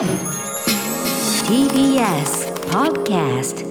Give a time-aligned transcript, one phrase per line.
[0.00, 0.08] TBS
[2.70, 3.66] Podcast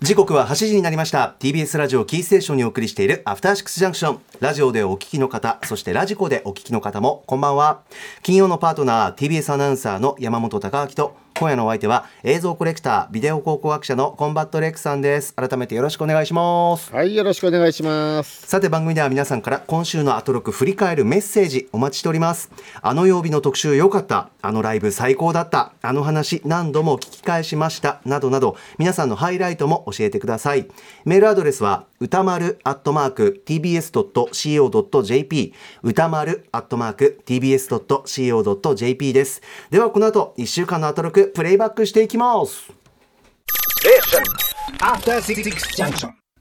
[0.00, 1.36] 時刻は8時になりました。
[1.38, 7.82] TBS ラジオキーステーションにお送りしているアフターシックスジャンクションラジオでお聞きの方そしてラジコでお聞きの方もこんばんは。
[8.24, 15.34] 金曜のパートナー TBS アナウンサーの山本匡晃と今夜のお相手は映像コレクタービデオ考古学者のコンバットレックさんです。
[15.34, 16.94] 改めてよろしくお願いします。
[16.94, 18.46] はい、よろしくお願いします。
[18.46, 22.50] さて番組では皆さんから今週のアトロク振り返るメッセージお待ちしております。
[22.80, 24.28] あの曜日の特集良かった。
[24.40, 25.72] あのライブ最高だった。
[25.82, 28.00] あの話何度も聞き返しました。
[28.04, 30.68] などなど皆さんのハイライトも教えてください。
[31.04, 39.40] メールアドレスは歌丸アットマーク tbs.co.jp 歌丸アットマーク tbs.co.jp です。
[39.70, 42.72] ではこの後1週間のアトロクプレイバックしていきます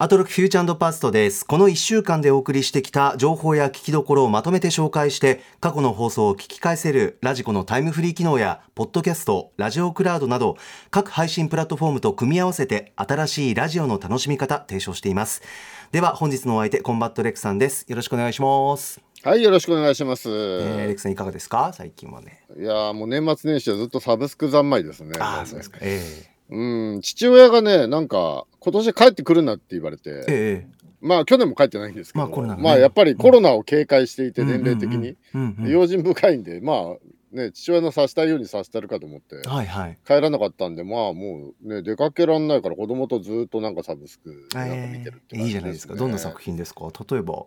[0.02, 1.46] アトロクフューチャーパストです。
[1.46, 10.58] この1週間でお送りしてきた情報や聞きどころをまとめて紹介して、過去の放送を聞き返せるラジコのタイムフリー機能や、ポッドキャスト、ラジオクラウドなど、
[10.90, 15.44] 各配信プラットフォームと組み合わせて、新しいラジオの楽しみ方提唱しています。
[15.92, 17.86] では、本日のお相手、コンバットレックさんです。
[17.88, 19.11] よろしくお願いします。
[19.24, 20.30] はい、よろしくお願いします。
[20.30, 21.72] えー、レックさんいかがですか？
[21.74, 22.44] 最近はね。
[22.58, 25.12] いやーもう年末年始はずっとサブスク三昧ですね。
[25.20, 25.78] ああ、そうですか。
[25.80, 26.02] え
[26.50, 30.68] うん、父親がね、なんか今年帰ってくるなって言われて、えええ
[31.02, 35.16] まあ去年も帰ってないんですけど、まあねまあやっぱりコロナを警戒していて、うん年齢的に、
[35.70, 40.00] 用心深いんで、まあね、父親のさせたいようにさせてるかと思って、はいはい。
[40.04, 45.94] 帰らなかったんで、まあもうね、出かけらんないから子供とずっとなんかサブスクでなんか見てるって感じえーいいじゃないですか。
[45.94, 46.92] どんな作品ですか？
[47.08, 47.46] 例えば。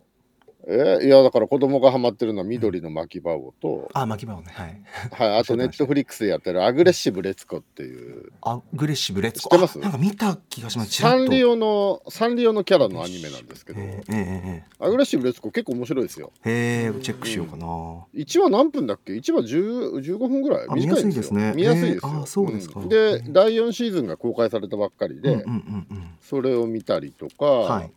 [0.67, 4.47] えいやだから子供がハマってるのは緑の巻き場をと、あ、巻き場をね。
[4.53, 4.83] はい。
[5.13, 8.33] はい、あとネットフリックスでやってるアグレッシブレツコっていう。
[8.41, 9.51] アグレッシブレッツコ？
[9.51, 9.79] 知ってます？
[9.79, 10.93] あなんか見た気がします。
[10.93, 16.33] サンリオのサンリオのキャラのアニメなんですけど、えーえアグレッシブレツコ結構面白いですよ。
[16.45, 20.67] ー、えチェックしようかな、1話何分だっけ？1話10 15分ぐらい？
[20.69, 22.81] あ短いんですよ見やすいですね見やすいですあそうですか。
[22.81, 22.89] ん。
[22.89, 26.11] で第4シーズンが公開されたばっかりで、うんうんうんうん。
[26.23, 27.91] それを見たりとか、はい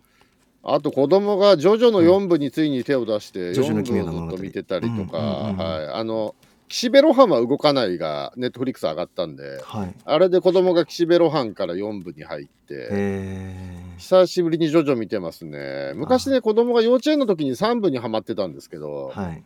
[0.70, 4.28] あと子供がジョジョの4部についに手を出してジョジョの奇妙4な物語。
[4.28, 5.58] 部をずっと見てたりとか、うんうんうんうん。
[5.58, 6.36] はい、あの
[6.68, 9.96] 岸辺露伴は動かないがネットフリックス上がったんではい。
[10.04, 13.56] あれで子供が岸辺露伴から4部に入って、え
[13.98, 15.94] 久しぶりにジョジョ見てますね。
[15.96, 19.44] 昔ね子供が幼稚園の時に3部にはまってたんですけど、ー、はい。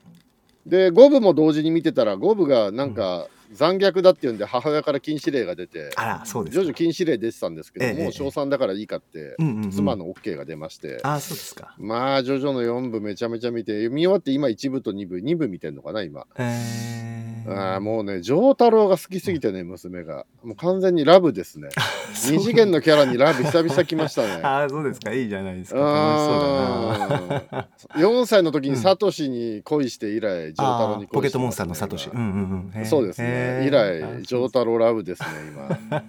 [0.66, 9.72] で5部も同時に見てたら5部がなんか残虐だっていうんで母親から禁止令が出てあらそうですジョジョ禁止令出てたんですけど、ええもう小3だからいいかって、うんうんうん。
[9.72, 11.76] 妻の OK が出まして、あそうですか。
[11.78, 20.26] まあジョジョの4部めちゃめちゃ見て見終わって今1部と2部2部見てんのかな今、えー、あーもうね丈太郎が好きすぎてね娘が。
[20.44, 21.70] もう完全にラブですね。
[22.14, 24.42] 二次元のキャラにラブ久々来ましたね。
[24.44, 25.14] あそうですか。
[25.14, 25.80] いいじゃないですか。
[25.80, 27.58] 楽しそうだな。
[27.60, 32.86] あー4歳の時にサトシに恋して以来、丈太郎に恋してポケットモンスターのサトシ、うん今うんうん。
[32.86, 36.04] そうですね以来丈太郎ラブですね 今、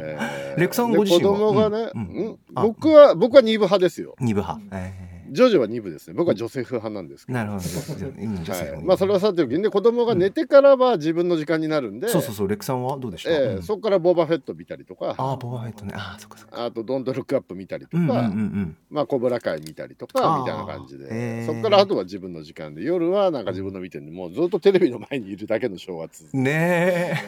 [0.00, 1.32] えーレクさんご自身は？
[1.32, 2.38] で子供がね、うん。
[2.54, 4.14] 僕は僕は2部派ですよ。
[4.20, 4.92] 二部派、え
[5.34, 6.14] ジョジョは2部ですね。
[6.14, 8.52] 僕はジョセフ派なんですけー、ど、なるほど。
[8.52, 13.58] はい、まあそれはさておきで子供が寝てからは自分の時間になるんで、そうそうそうレクさんはどうでした、えうん。
[13.58, 15.16] えそこからボバフェット見たりとか。
[15.18, 15.92] ああボバフェットね。
[15.96, 16.64] ああそっかそっか。
[16.64, 18.76] あとドントルックアップ見たりとか、うんうんうんうん。
[18.90, 21.46] まあコブラ会見たりとかみたいな感じへでー。
[21.46, 24.06] そこからあとは自分の時間で夜はなんか自分の見てるん。
[24.06, 26.28] でもうずっとテレビの前にいるだけの正月。
[26.32, 27.20] ね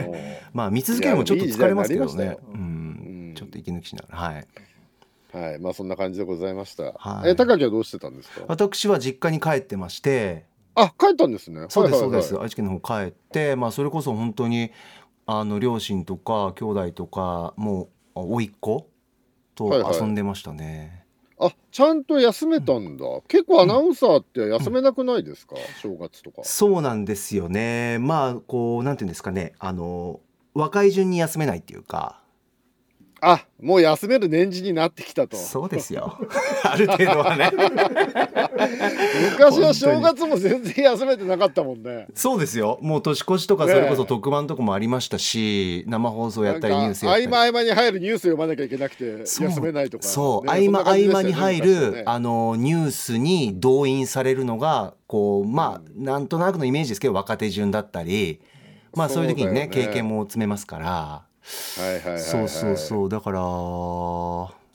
[0.00, 0.42] え。
[0.54, 2.38] まあ見続けるのもちょっと疲れますけどね。
[2.54, 3.32] うん。
[3.34, 4.18] ちょっと息抜きしながら。
[4.18, 4.46] はい
[5.32, 5.58] はい。
[5.58, 8.42] まあそんな感じでございました、はいえ高木はどうしてたんですか？
[8.48, 10.44] 私は実家に帰ってまして。
[10.74, 11.66] あ帰ったんですね。
[11.68, 12.18] そうですそうはいはい。
[12.18, 12.38] はいです。
[12.40, 14.70] 愛知県の方帰ってまあそれこそ本当に
[15.26, 18.88] あの両親とか兄弟とかもう甥っ子
[19.54, 19.96] とはいはい。
[19.96, 21.04] 遊んでましたね。
[21.38, 26.42] あちゃんと休めたんだ、結構アナウンサーって休めなくないですか、正月とか。
[26.44, 27.98] そうなんですよね。
[27.98, 29.54] まあこうなんていうんですかね。
[29.58, 30.20] あの
[30.54, 32.21] 若い順に休めないっていうか
[33.24, 35.36] あもう休める年次になってきたと。
[35.36, 36.18] そうですよ。
[36.64, 37.52] ある程度はね。
[39.30, 42.08] 昔は正月も全然休めてなかったもんね。
[42.16, 42.80] そうですよ。
[42.82, 47.26] もう年越しとかそれこそ特番とかもありましたし、生放送やったりニュースやったり。
[47.28, 49.46] 合間合間に入るニュース読まなきゃいけなくてそう。
[49.48, 50.04] 休めないとか。
[50.04, 52.02] そう、ね合間合間に入る、ね。
[52.04, 58.40] あのニュースに動員されるのがこうまあ、なんとなくのイメージですけど若手順だったり
[58.94, 61.22] まあそういう時にね経験も詰めますから
[61.76, 62.22] はいはいはいはい。
[62.22, 63.08] そうそうそう。
[63.08, 63.40] だから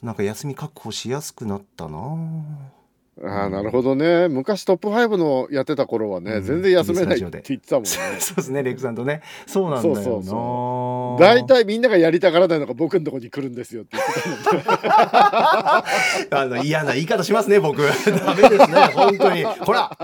[0.01, 1.99] なんか休み確保しやすくなったな。
[3.23, 4.27] ああなるほどね。
[4.27, 6.43] 昔トップ5のやってた頃はね、うん。
[6.43, 7.89] 全然休めないって言ってたもんね。
[8.19, 8.61] そうですね。
[8.61, 9.21] レクさんとね。
[9.47, 10.03] そうなんだよな。
[10.03, 15.83] そうそう大体みんながやりたがらないのが僕のとこに来るんですよって言ってた
[16.41, 17.81] あの嫌な言い方しますね僕。
[17.81, 19.43] ダメですね本当に。
[19.43, 19.97] ほら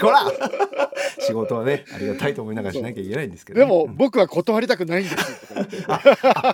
[0.00, 0.26] こら。
[1.20, 3.90] 仕事はねありがたいと思いながらしなきゃいけないんですけど、でね、うん。
[3.90, 5.16] も僕は断りたくないんです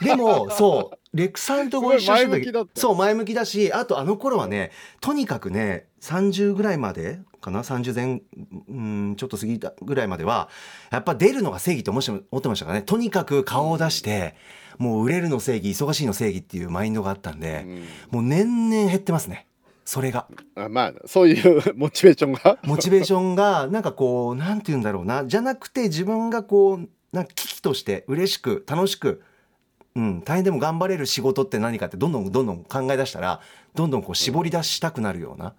[0.04, 4.70] でもそうレックさんとご一緒したすごい前向きだったそう前向きだしあとあの頃はね
[5.00, 8.22] とにかくね30ぐらいまでかな？30前
[8.68, 10.48] うんちょっと過ぎたぐらいまでは
[10.90, 12.82] やっぱ出るのが正義って思って思ってましたからね。
[12.82, 14.36] とにかく顔を出して
[14.78, 17.66] もう売れるの正義忙しいの正義っていうマインドがあったんで、
[18.10, 19.46] もう年々減ってますね。
[19.84, 20.26] それが。
[20.56, 22.58] うんあまあそういう モチベーションが？
[22.62, 25.24] モチベーションがなんかこうなんて言うんだろうな。
[25.26, 29.22] じゃなくて自分がこうなんか危機として嬉しく楽しく、
[29.94, 33.40] うん、大変でも頑張れる仕事って何かってどんどんどんどん考え出したら
[33.74, 35.54] どんどんこう絞り出したくなるような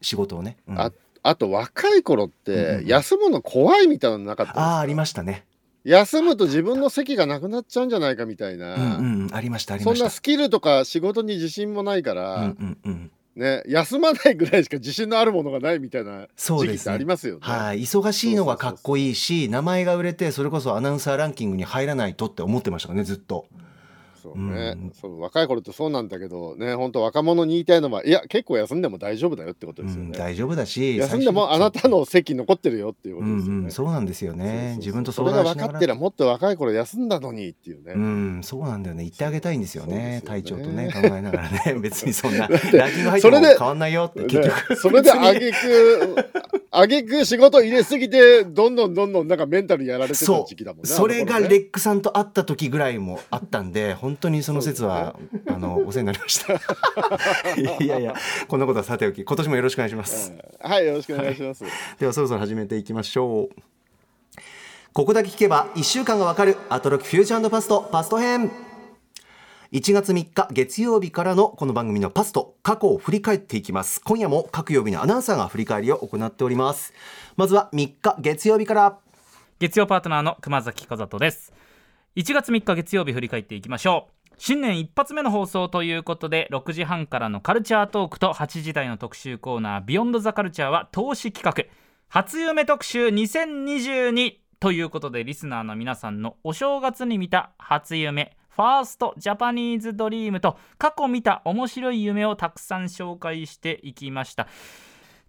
[0.00, 0.80] 仕事をね、うん。
[0.80, 0.92] あ
[1.22, 2.86] あと若い頃っうんてうん。
[2.86, 4.76] 休むの怖いみたいなのなかったですか？
[4.76, 5.44] あーありましたね、
[5.82, 10.04] 休むと自分の席がなくなっちゃうんじゃないかみたいな、うんうんうん、ありましたありそんました。
[10.04, 17.40] なスキルとか仕事に自信もないから、うんうんうん、ね、休まないぐらいしか自信のあるものがないみたいな時期ってそうですねありますよね。
[17.42, 23.46] はい、忙しいのがかっこいいし名前が売れてそれこそアナウンサーランキングに入らないとって思ってましたねずっと。
[24.26, 30.18] そうね、うんそう若い頃ってそうなんだけどね本当若者に言いたいのはいや結構休んでも大丈夫だよってことうん、ですよね。
[30.18, 33.64] 大丈夫だし休んでもあなたの席残ってるよっていうこうんとですよね。
[33.64, 37.92] うん、そうなんですよね自分とそれが相談しなが分からってりゃもっと若い頃休んだのにっていうね。
[37.92, 39.04] うん、そうなんだよね。
[39.04, 39.96] 言ってあげたいんですよね。
[39.96, 44.70] ね体調とね、考えながらね、別にそんな、 ランキング入ってもそれで変わんないよって、結局。
[44.70, 45.56] ねそれであげく
[46.78, 50.82] あげく仕事入れすぎてどんどんどんどんなんかメンタルやられてたそ時期だもんう。
[50.82, 50.88] ね。
[50.90, 55.16] それがレックさんと会った時ぐらいもあったんで、 本当にその説は、
[55.48, 56.52] あの、お世話になりました。
[57.82, 58.14] いやいや、
[58.46, 60.32] こんなことはさておき、今年もよろしくお願いします。
[60.32, 60.34] う
[60.68, 61.64] んはいよろしくお願いします。
[61.98, 63.62] ではそろそろ始めていきましょう
[64.92, 68.50] ここだけ聞けば1週間がわかるアトロックフューチャーパストパスト編
[69.72, 74.00] 1月3日月曜日からのこの番組のパスト過去を振り返っていきます。
[74.00, 76.92] 今夜も各曜日のアナウンサーが振り返りを行っております。
[77.36, 78.98] まずは3日月曜日から。
[79.58, 81.52] 月曜パートナーの熊崎和人です。
[82.14, 84.30] 1月3日月曜日振り返っていきましょう。
[84.38, 91.64] 新年一発目の放送ということで6時半からのカルチャートークと8時台の特集コーナービヨンドザカルチャーは投資企画。
[92.08, 98.36] 初夢特集2022ということでリスナーの皆さんのお正月に見た初夢。
[98.56, 104.48] ファーストジャパニーズドリームと過去見た面白い夢をたくさん紹介していきました。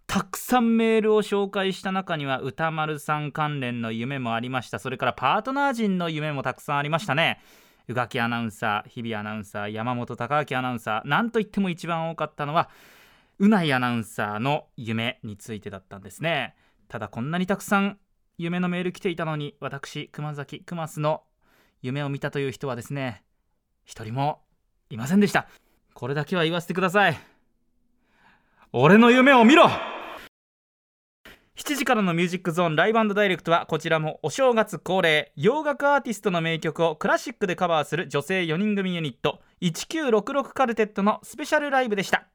[0.07, 4.79] たくさんメールを紹介した中には歌丸さん関連の夢もありました。
[4.79, 7.41] それからパートナー陣の夢もたくさんありましたね。
[7.89, 11.09] 宇垣アナウンサー日比アナウンサー山本貴明アナウンサー。
[11.09, 12.69] なんといっても一番多かったのは
[13.39, 16.56] うないアナウンサーの夢についてだったんですね。
[16.88, 17.97] ただこんなにたくさん
[18.38, 21.23] 夢のメール来ていたのに私熊崎熊須の
[21.81, 23.24] 夢を見たという人はですね
[23.85, 24.41] 一人も
[24.89, 25.47] いませんでした。
[25.94, 27.19] これだけは言わせてください。
[28.74, 29.69] 俺の夢を見ろ。
[31.57, 42.27] 7時からのミュージックゾーンライブダイレクトはこちらもお正月恒例洋楽アーティストの名曲をクラシックでカバーする女性4人組ユニット1966カルテットのスペシャルライブでした。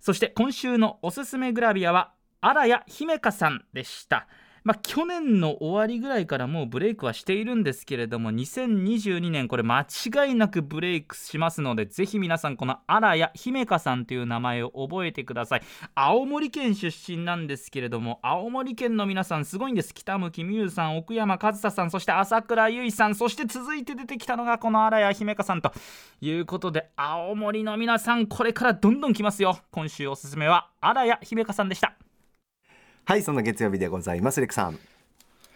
[0.00, 4.28] そして今週のおすすめグラビアは荒谷姫香さんでした。
[4.64, 15.62] まあ、去年の終わりぐらいからもうブレイクはしているんですけれども2022年これ間違いなくブレイクしますのでぜひ皆さんこの荒谷姫香さんという名前を覚えてください。
[15.94, 19.94] 青森県出身なんですけれども青森県の皆さんすごいんです。
[19.94, 25.72] 北向美優さん奥山和沙さんそして朝倉優衣さんそして続いて出てきたのがこの荒谷姫香さんと
[26.20, 29.58] いうことで青森の皆さんこれからどんどん来ますよ。
[29.70, 32.09] 今週おすすめは荒谷姫香さんでした。
[33.10, 34.78] はいそんな月曜日でございますレックさん。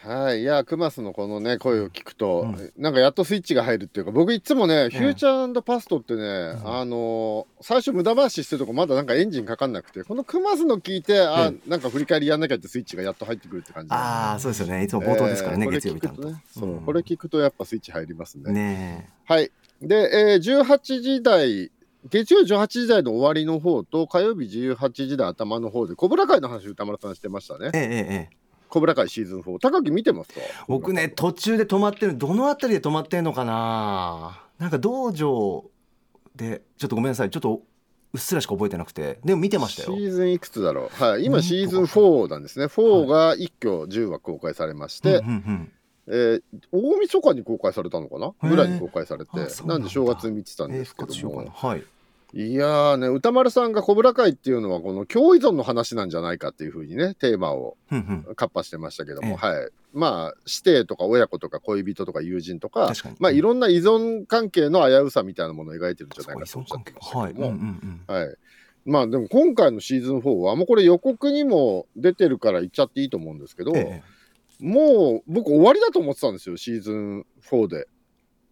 [0.02, 2.72] はい、いや、クマスのこのね、声を聞くと、うん。
[2.76, 11.60] なんかやっとスイッチが入るっていうか、僕いつもね、えフューチャーパストってね、あのー最初無駄話してるとこまだなんかエンジンかかんなくて、このクマスの聞いて、あ、うん。
[11.68, 14.82] なんか振り返りやんなきゃってスイッチがやっと入ってくるって感じああそうですよね。
[14.82, 18.52] いつも冒頭ですからね、えー月曜日担当これ聞くとね、そう、うんこれ聞くとやっぱスイッチ入りますね。
[18.52, 19.52] ねはい。
[19.80, 19.94] で、
[20.32, 21.70] えー、18時台、
[22.10, 27.70] 月曜18時台の終わりの方と、火曜日18時台頭の方で、コブラ会の話、歌丸さんしてましたね。
[27.72, 27.78] え。
[27.78, 28.36] えええええ。
[28.68, 29.58] コブラ会シーズン4。
[29.58, 34.42] 高木見てますか僕ね途中で止まってるどのあたりで止まってんのかな。
[34.58, 35.64] なんか道場
[36.34, 37.62] でちょっとごめんなさいちょっと
[38.12, 39.20] うっすらしか覚えてなくて。
[39.24, 39.96] でも見てましたよ。
[39.96, 41.02] シーズンいくつだろう。
[41.02, 41.24] はい、うん？
[41.26, 42.64] 今シーズン4なんですね。
[42.64, 45.72] 4が一挙10話公開されまして、うんうん
[46.08, 46.42] えー
[46.72, 48.34] 大晦日に公開されたのかな？
[48.50, 49.30] ぐらいに公開されて
[49.66, 51.84] なんんで正月に見てたうんですけども、はい
[52.36, 57.76] いやーね、歌丸さんがコブラ会っていうのは、この共依存の話なんじゃないかっていうふうにね、テーマを
[58.34, 59.34] カッパしてましたけども、ええ。
[59.36, 59.70] はい。
[59.92, 63.16] まあ、師弟とか親子とか恋人とか友人とか、確かに。
[63.20, 68.14] まあ、いろんな依存関係の危うさみたいなものを描いてるんじゃないかとおってましたはい、うんうけども、んうん。
[68.14, 68.36] はい。
[68.84, 74.02] まあでも今回のシーズン4は、もうこれ予告にも出てるから言っちゃっていいと思うんですけど、ええ。
[74.58, 77.86] もう僕終わりだと思ってたんですよ、シーズン4で。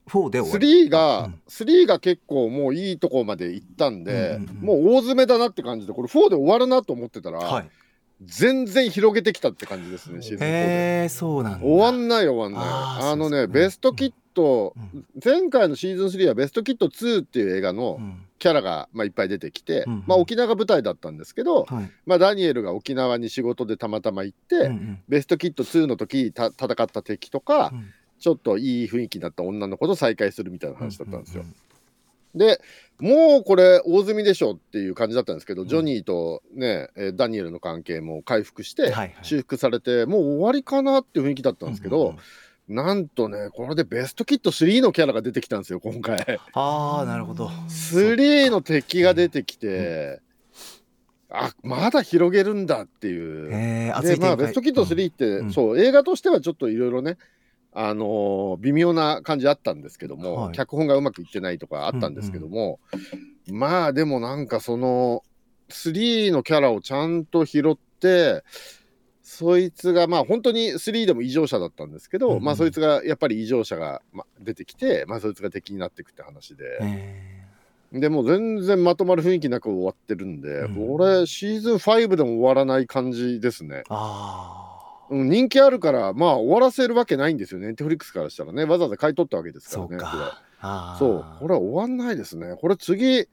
[0.09, 1.41] 4で終わり3が、うん。
[1.49, 4.57] 3が結構もういいところまで行ったんで、うんうんうん。
[4.65, 7.69] もう大詰めだなって感じで、これ4で終わるなと思ってたら、はい。
[8.25, 10.57] 全然広げてきたって感じですね、シーズン4で。
[10.57, 11.67] へえそうなんだ。
[11.67, 13.13] 終わんない終わんない。
[13.13, 15.05] あのね、ベストキット、うん。
[15.23, 18.23] 前回のシーズン3はベストキット2っていう映画のうん。
[18.39, 20.05] キャラが、まあ、いっぱい出てきて、うんうん。
[20.05, 21.91] まあ、沖縄が舞台だったんですけど、はい。
[22.07, 25.03] まあ、ダニエルが沖縄に仕事でたまたま行って、うんうん。
[25.09, 27.85] ベストキット2の時た戦った敵とか、うん
[28.23, 31.43] ちょっといい雰囲気になった女の子と再会するみたいな話だったんですよ。
[31.43, 32.61] ううで
[33.01, 35.69] もうこれ大積みでしょっていう感じだったんですけど、ん。
[35.69, 39.15] ジョニーとねえーダニエルの関係も回復して、はいはい。
[39.23, 42.17] 修復されてもう終わりかなっていう雰囲気だったんですけど、うんうん
[42.69, 42.77] うん。
[42.77, 46.39] なんとねこれでベストキット3のキャラが出てきたんですよ今回。
[46.53, 47.49] ああなるほど。
[47.49, 50.21] 3の敵が出てきて、
[51.29, 53.51] あまだ広げるんだっていう。
[53.53, 55.53] へえ熱いでまあ、ベストキット3って、うん。
[55.53, 57.17] そう映画としてはちょっといろいろね、
[57.73, 60.53] あのー微妙な感じあったんですけども、はい。
[60.53, 62.81] 脚本がうまくいってないとかあったんですけども、
[63.51, 65.23] まあでもなんかその
[65.71, 68.45] 3のキャラをちゃんと拾って
[69.23, 72.45] そいつがまあ本当に3でも異常者だったんですけど、うんうん。
[72.45, 76.79] まあそいつがやっぱり異常者が、ま、出てきて、まあ、そいつが敵になっていくって話で。
[76.83, 77.43] へ
[77.93, 83.83] でもう全然まとまる雰囲気なく終わってるんで、うん俺シーズン5でも終わらない感じですね。
[83.89, 84.72] ああうん、
[85.13, 87.67] 人気あるからまあ終わらせるわけないんですよね。
[87.69, 88.65] ネットフリックスからしたらね。
[88.65, 91.25] わざわざ買い取ったわけですからねそうそう。
[91.41, 92.57] これは終わんないですね。
[92.61, 93.29] これ次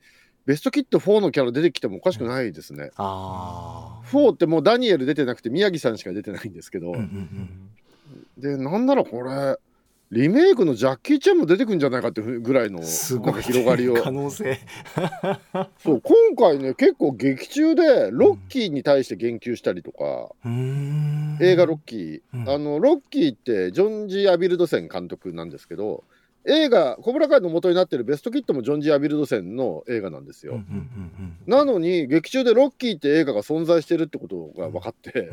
[0.45, 8.41] ベストキット4のキャラ出てきてもおかしくないですね、あ4ってもうダニエル出てなくて宮城さんしか出てないんですけど、ーうんうん。
[8.41, 9.59] でなんならこれ
[10.11, 13.93] リメイクのジャッキー・チェンも出てくんじゃないかってぐらいの広がりを。
[13.93, 14.59] 可能性。
[15.77, 21.37] そう今回ね結構劇中でロッキーに対して言及したりとか、うーん。
[21.41, 22.49] 映画ロッキー、うん。
[22.49, 26.03] あのロッキーってジョン・ジ・アビルドセン監督なんですけど
[26.45, 30.63] 映画「コブラ会」の元になってるベストキットもジョン・ジ・アビルドセンの映画なんですよ、
[31.45, 35.29] なのに劇中でロッキーって映画が存在してるってことが分かって、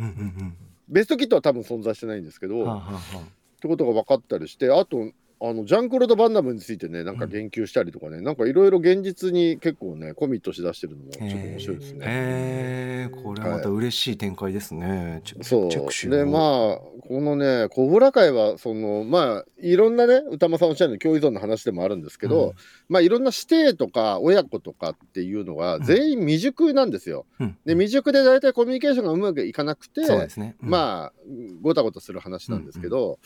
[0.88, 3.20] ベストキットは多分存在してないんですけど、うんはあっはあ
[3.56, 12.06] ってことが分かったりしてあとあのジャンクロード・バンダムについてねなんか言及したりとかね、なんかいろいろ現実に結構ねコミットしだしてるのもちょっと面白いですね。
[12.06, 16.10] へえこれはまた嬉しい展開ですね、チェそう。
[16.10, 22.52] でまあこのねコブラ会はそのまあいろんなね歌間さんおっしゃるように共依存の話でもあるんですけど、うん。
[22.88, 27.26] まあいろんな師弟とか親子とかっていうのは全員未熟なんですよ。
[27.40, 27.58] うん。
[27.66, 30.70] で未熟で大体コミュニケーションがうまくいかなくて、そうですね、うん。
[30.70, 31.12] まあ
[31.60, 33.18] ごたごたする話なんですけど、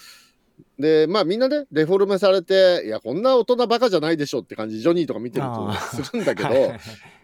[0.78, 6.54] でまあみんなねデフォルメされていやこんな大人バカじゃないでしょって感じジョニーとか見てるとするんだけどは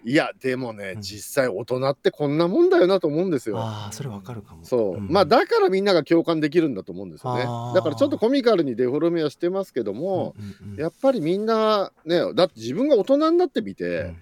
[0.04, 0.14] い。
[0.14, 1.00] やでもねうん。
[1.00, 3.58] 実際大人ってこんなもんだよなと思うんですよ。
[3.58, 4.64] ああそれわかるかも。
[4.64, 5.08] そう、ん。
[5.10, 7.42] まあだからみんなが共感できるんだと思うんですよね。
[7.74, 10.80] だからちょっとコミカルにデフォルメはしてますけども、うんうんうん。
[10.80, 14.16] やっぱりみんなねだって自分が大人になってみて、うん。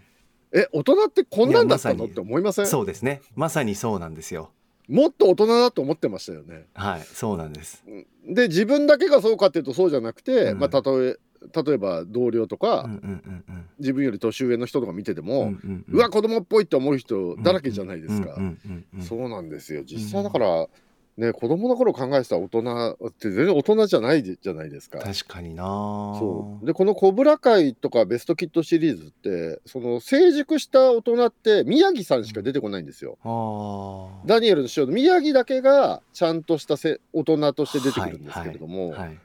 [0.56, 2.66] え大人ってこんなんだったのまって思いません？
[2.66, 3.20] そうですね。
[3.34, 4.52] まさにそうなんですよ
[4.88, 6.66] もっと大人だと思ってましたよね。
[6.74, 7.84] はいそうなんです。
[8.26, 10.58] で自分だけがそうかっていうとそうじゃなくて、うん。
[10.58, 11.16] まあ例え
[11.52, 13.66] 例えば同僚とか、うんうんうんうん。
[13.78, 15.98] 自分より年上の人とか見てても、ううんうん。
[15.98, 19.82] わ子供っぽいって思う人だらけじゃないですか、うんうんうんうんそうなんですよ。
[19.84, 20.68] 実際だから、
[21.16, 24.98] ね子供の頃考えてた大人って全然大人じゃないじゃないですか。
[24.98, 25.62] 確かにな。
[25.62, 26.66] そう。
[26.66, 33.18] でこの「コブラ会」とか「ベストキット」シリーズってその成熟した大人って宮城さんしか出てこないんですよ。
[33.24, 39.18] あダニエルの師匠の宮城だけがちゃんとしたせ大人として出てくるんですけれども、あはい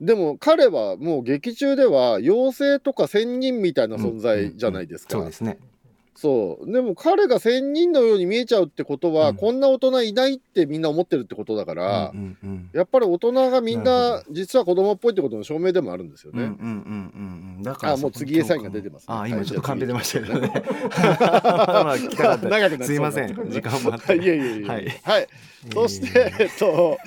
[0.00, 5.12] でも彼はもう劇中では妖精とか仙人みたいな存在じゃないですか。
[5.12, 5.58] そうですね
[6.20, 6.72] そう。
[6.72, 9.36] でも彼が仙人のように見えちゃうってことは、うん。
[9.36, 12.70] こんな大人いないってみんな思ってるってことだから、うんうんうん。
[12.72, 16.42] やっぱり大人がみんなな実は子供っぽいってことの証明でもあるんですよね。
[16.42, 17.62] うんうんうんうんうん。
[17.62, 19.14] だからあもう次へサインが出てますね。
[19.14, 20.52] あ今ちょっとカンペ出ましたけどはね
[22.48, 23.50] 長くなすいません。
[23.50, 24.86] 時間もあって いやいやいやはい。
[25.02, 25.28] はい、
[25.72, 26.98] そして、えっと、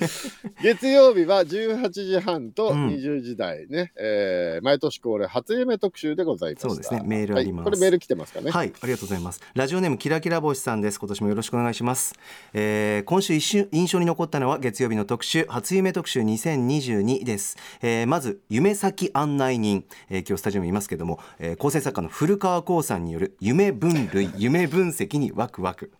[0.62, 2.88] 月曜日は18時半とうん。
[2.88, 6.68] 20時台ね、えー毎年恒例初夢特集でございました。
[6.68, 7.02] そうですね。
[7.04, 7.66] メールあります。
[7.66, 9.40] はい、これメール来てますかね、はい、ありがとうございます。
[9.54, 10.98] ラジオネームキラキラ星さんです。
[11.00, 12.14] 今年もよろしくお願いします。
[12.52, 17.56] えー今週一週印象に残ったのは月曜日の特集初夢特集2022です。
[17.82, 25.90] えーまず夢先案内人、えー今日スタジオにいますけども、えー構成作家の古川光さんによる夢分類 夢分析にワクワク。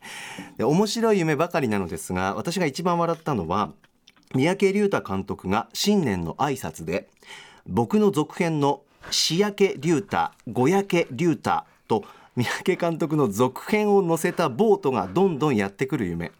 [0.56, 3.72] で面白い夢ばかりなのですが、私が一番笑ったのは
[4.34, 7.08] 三宅龍太監督が新年の挨拶で
[7.66, 16.32] 僕の続編の「しやけ龍太」「ごやけ龍太」と三宅監督の続編を載せたボートがどんどんやってくる夢。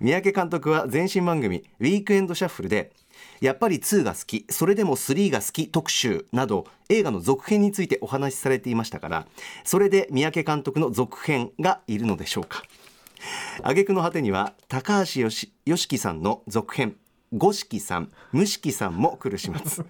[0.00, 2.92] 三宅監督は前身番組「ウィークエンドシャッフル」で
[3.40, 9.26] やっぱり2が好きそれでも3が好き特集など映画の続編についてお話しされていましたから
[9.64, 12.62] それで三宅監督の続編がいるのでしょうか。
[13.62, 16.96] 挙句の果てには高橋よしよしきさんの続編
[17.36, 19.84] 五色さん無色さんも苦します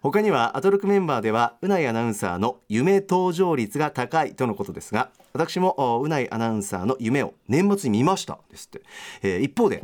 [0.00, 8.38] 他にはアトロクメンバーではうないアナウンサーの夢登場率が高いとのことですが私もおうないアナウンサーの夢を年末に見ました。
[8.50, 8.82] ですって、
[9.22, 9.80] えー一方で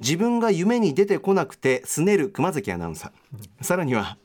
[0.00, 3.64] 自分が夢に出てこなくて拗ねる熊崎アナウンサー。
[3.64, 4.16] さらには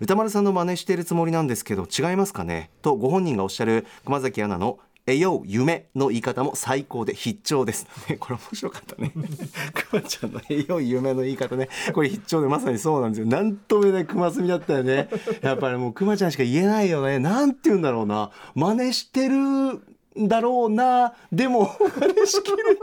[0.00, 2.70] 歌丸さんの真似しているつもりなんですけど違いますかね？
[2.80, 9.12] とご本人がおっしゃる熊崎アナの「えよう夢」の言い方も最高で必聴です、ね、 これ面白かったね。
[9.90, 11.68] 熊ちゃんの「えよう夢」の言い方ね。
[11.92, 13.26] これ必聴でまさにそうなんですよ。
[13.26, 15.08] なんとも言えない熊澄だったよね。
[15.42, 17.18] やっぱりもう熊ちゃんしか言えないよね。
[17.18, 18.30] なんて言うんだろうな。
[18.54, 19.82] 真似してるん
[20.18, 21.14] だろうな。
[21.32, 22.80] でも真似しきれて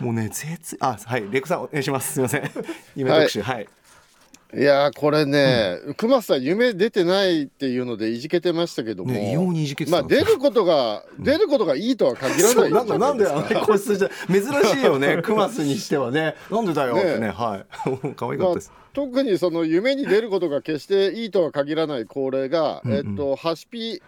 [0.00, 2.14] もうね絶あはいレクさんお願いします。
[2.14, 2.50] すいません。
[2.94, 3.66] 夢特集はい、い
[4.62, 12.72] やーこれね、熊瀬さん夢出てないっていうのでいじけてましたけども、ね異様にいじけてまあ出ることが、出ることがいいとは限らない。
[12.72, 14.10] なんだなんであの じゃないですかね個室じゃ
[14.62, 16.34] 珍しいよねクマスにしてはね。
[16.50, 17.66] なんでだよってねねはい。
[18.16, 22.96] 可愛かったです、特にその夢に出ることが決していいとは限らない恒例が、うんうん。
[22.96, 24.02] えっとハシピ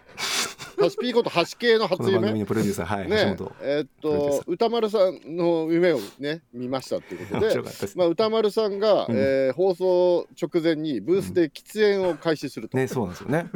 [0.79, 2.31] ハシピことハシ系の初夢。
[2.33, 3.35] のプロデューサーはい、ね。
[3.61, 7.97] えーサと歌丸さんの夢をね見ましたっていうこと面でです。
[7.97, 9.15] まあ、歌丸さんが、うん。
[9.17, 12.77] えー放送直前にブースで喫煙を開始すると。
[12.77, 13.49] ねそうなんですよね。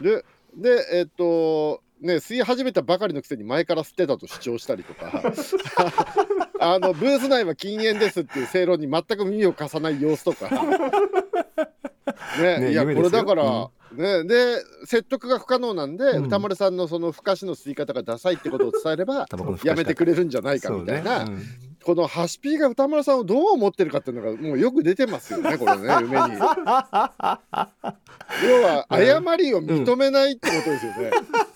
[0.00, 0.24] で
[0.56, 5.22] でえっとね吸い始めたばかりのくせに前から吸ってたと主張したりとか。
[6.60, 10.50] あのブース内は禁煙ですっていう正論に全く耳を貸さない様子とか。
[12.40, 16.24] ねいやこれだから、ね、で説得が不可能なんで、うん。
[16.26, 19.26] 歌丸さんのそのふかしの吸い方がダサいってことを伝えれば
[19.64, 21.26] やめてくれるんじゃないかみたいな、
[21.84, 26.16] このハシピーが歌丸さんをどう思ってるかっていうのがもうよく出てますよねこれね 夢に。
[28.44, 31.10] 要は誤りを認めないってことですよね。
[31.10, 31.47] ま あ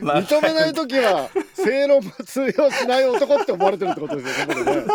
[0.00, 4.54] 認めない時は正論も通用しない男って思われてるってことですよね。
[4.54, 4.86] これね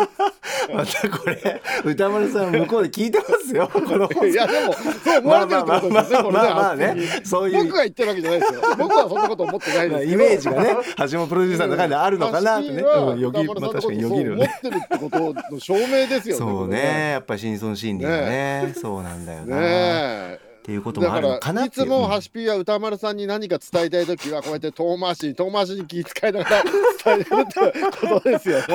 [0.74, 6.22] またこれ歌丸さん向こうで聞いてますよ この放送いやでもそう思われてるってことですよね。
[6.22, 8.60] これねまあまあまあねそういう僕が言ってるわけじゃないですよ。
[8.78, 10.04] 僕はそんなこと思ってないです。
[10.04, 10.76] イメージがね
[11.10, 16.38] 橋本プロデューサーの中であるのかなってね、はうん、よぎまあ確かによぎる思ってるってことの証明ですよね。
[16.38, 20.51] そうねやっぱり深層心理がねそうなんだよな、ねえ。
[20.62, 21.86] っていうこともあるのかなだっていう。
[21.88, 26.62] からいつもハシピーは歌丸さんに何か伝えたい時はこうやって遠回しに遠回しに気遣いながら
[27.04, 28.66] 伝えてるってことですよね。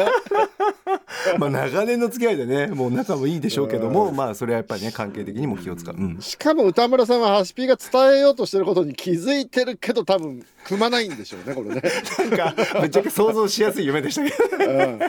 [1.39, 11.81] まあ長年の付き合いでねもう仲もいいでしょうけども、まあそれはやっぱりね関係的にも気を使う、うん、しかも歌丸さんはハシピーが伝えようとしてることに気づいてるけど多分組まないんでしょうねこれね、
[12.19, 14.23] なんかぶっちゃけ想像しやすい夢でした
[14.57, 14.99] けどうん、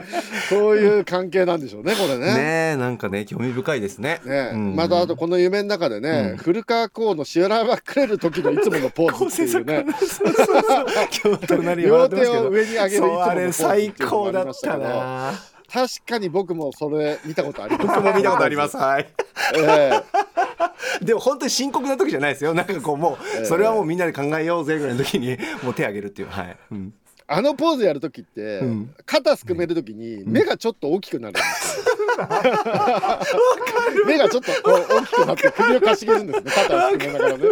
[0.49, 2.35] そういう関係なんでしょうねこれね。
[2.35, 2.41] ね
[2.75, 4.21] えなんかね興味深いですね。
[4.25, 4.77] ねうん。
[4.77, 9.87] またあとこの夢の中でね、うん古川光のシアラバくれる時のいつものポーズっていうね。
[11.83, 15.33] 両手を上に上げるいつものポーズ最高だったな
[15.70, 17.87] 確かに僕もそれ見たことあります。
[17.87, 18.76] 僕も見たことあります。
[18.76, 19.07] はい。
[19.57, 20.02] え
[21.00, 21.04] え。
[21.04, 22.54] でも本当に深刻な時じゃないですよ。
[22.54, 23.42] なんかこうもええ。
[23.42, 26.28] うそれはもうみんなで考えようぜぐらいの時にもう手挙げるっていう。
[26.31, 26.94] はい、うん、
[27.26, 28.94] あのポーズやるときって、うん。
[29.04, 31.85] 肩すくめるときに目がちょっと大きくなるんです
[32.18, 32.28] よ。
[34.07, 36.50] 目がちょっとこう大きくなって首をかしげるんですね。
[36.50, 37.44] 肩をすくめながらね。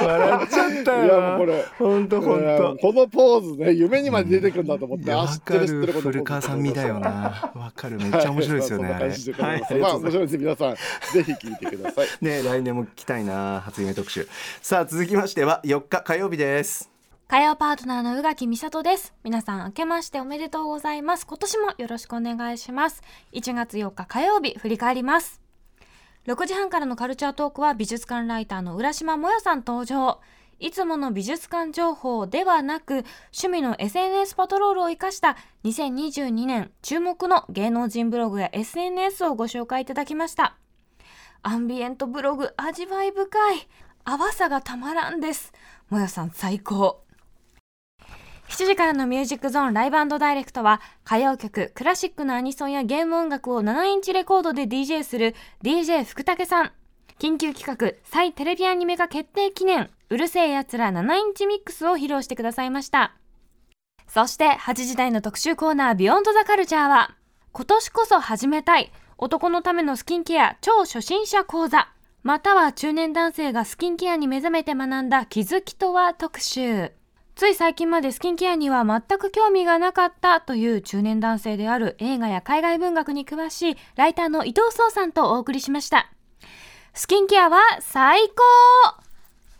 [0.00, 7.52] 笑っちゃったいやもうこれ本当本当このポーズね夢にまで出てくるんだと思って、あ知ってる知ってる古川さんみだよな。
[7.54, 7.96] わかる。
[7.98, 9.80] めっちゃ面白いですよねはい。
[9.80, 10.38] まあ面白いです。
[10.38, 12.06] 皆さんぜひ聞いてください。
[12.20, 14.28] ね来年も来たいな初夢特集。
[14.62, 16.95] さあ続きましては4日火曜日です
[17.28, 19.12] 火曜パートナーの宇垣美里です。
[19.24, 21.26] 皆さん明けましておめでとうございます。
[21.26, 23.02] 今年もよろしくお願いします。
[23.32, 25.40] 1月4日火曜日振り返ります。
[26.28, 30.20] 6時半からのカルチャートークは美術館ライターの浦島もよさん登場。
[30.60, 33.04] いつもの美術館情報ではなく、
[33.36, 40.56] 趣味の SNS パトロールを生かした2022年注目の芸能人ブログや SNS をご紹介いただきました。
[41.42, 43.68] アンビエントブログ味わい深い。
[44.04, 45.52] 淡さがたまらんです。
[45.90, 47.05] もよさん最高。
[48.48, 56.72] 7時からのミュージックゾーンライブダイレクトは歌謡曲、クラシックのアニソンやゲーム音楽を7インチレコードで DJ する DJ 福武さん。
[57.18, 63.16] 緊急企画、サイテレビアニメ化決定記念、うるせえやつら7インチミックスを披露してくださいました。
[64.06, 67.16] そして8時台の特集コーナービヨンドザカルチャーは
[67.52, 71.88] 今年こそ始めたい男のためのスキンケア超初心者講座
[72.22, 76.92] または中年男性がスキンケアに目覚めて学んだ気づきとは特集。
[77.36, 86.10] つい最近までスキンケアには全く興味がなかったという中年男性である映画や海外文学に詳しいライターの伊藤壮さんとお送りしました。
[86.94, 89.02] スキンケアは最高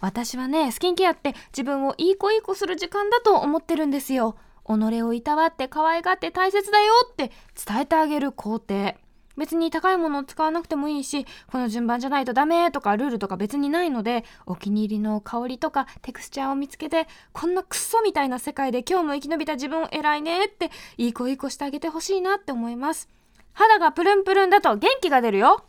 [0.00, 4.36] 私はね、スキンケアって自分をいい子いい子する時間だと思ってるんですよ。
[4.66, 7.30] 己をいたわって可愛がって大切だよって
[7.66, 8.94] 伝えてあげる工程。
[9.36, 23.08] 別に高いものを使わなくてもいいし、この順番じゃないとダメとかルールとか別にないので、お気に入りの香りとかテクスチャーを見つけて、こんなクソみたいな世界で今日も生き延びた自分を偉いねって、いい子いい子してあげてほしいなって思います。
[23.52, 25.64] 肌がプルンプルンだと元気が出るよ。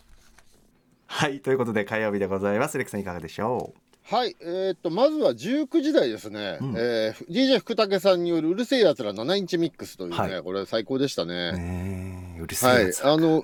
[1.10, 3.87] はいということで火曜日でございますレクさんいかがでしょう？
[4.09, 6.73] はい、えー、っとまずは19時台ですね、うん。
[6.77, 10.41] えー DJ 福武さんによる「うるせえやつら7インチミックス」というね、はい。
[10.43, 11.51] これ最高でしたね。
[11.53, 13.09] うねえうるせえやつらか。
[13.09, 13.43] はいあの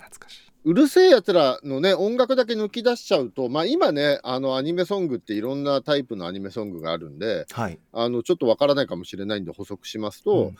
[0.65, 7.77] うるせえやつらのね音楽だけ抜き出しちゃうとまあ今ねあのアニメソングっていろんなタイプのアニメソングがあるんではい。
[7.91, 10.55] あのちょっとわからないかもしれないんで補足しますと、うん。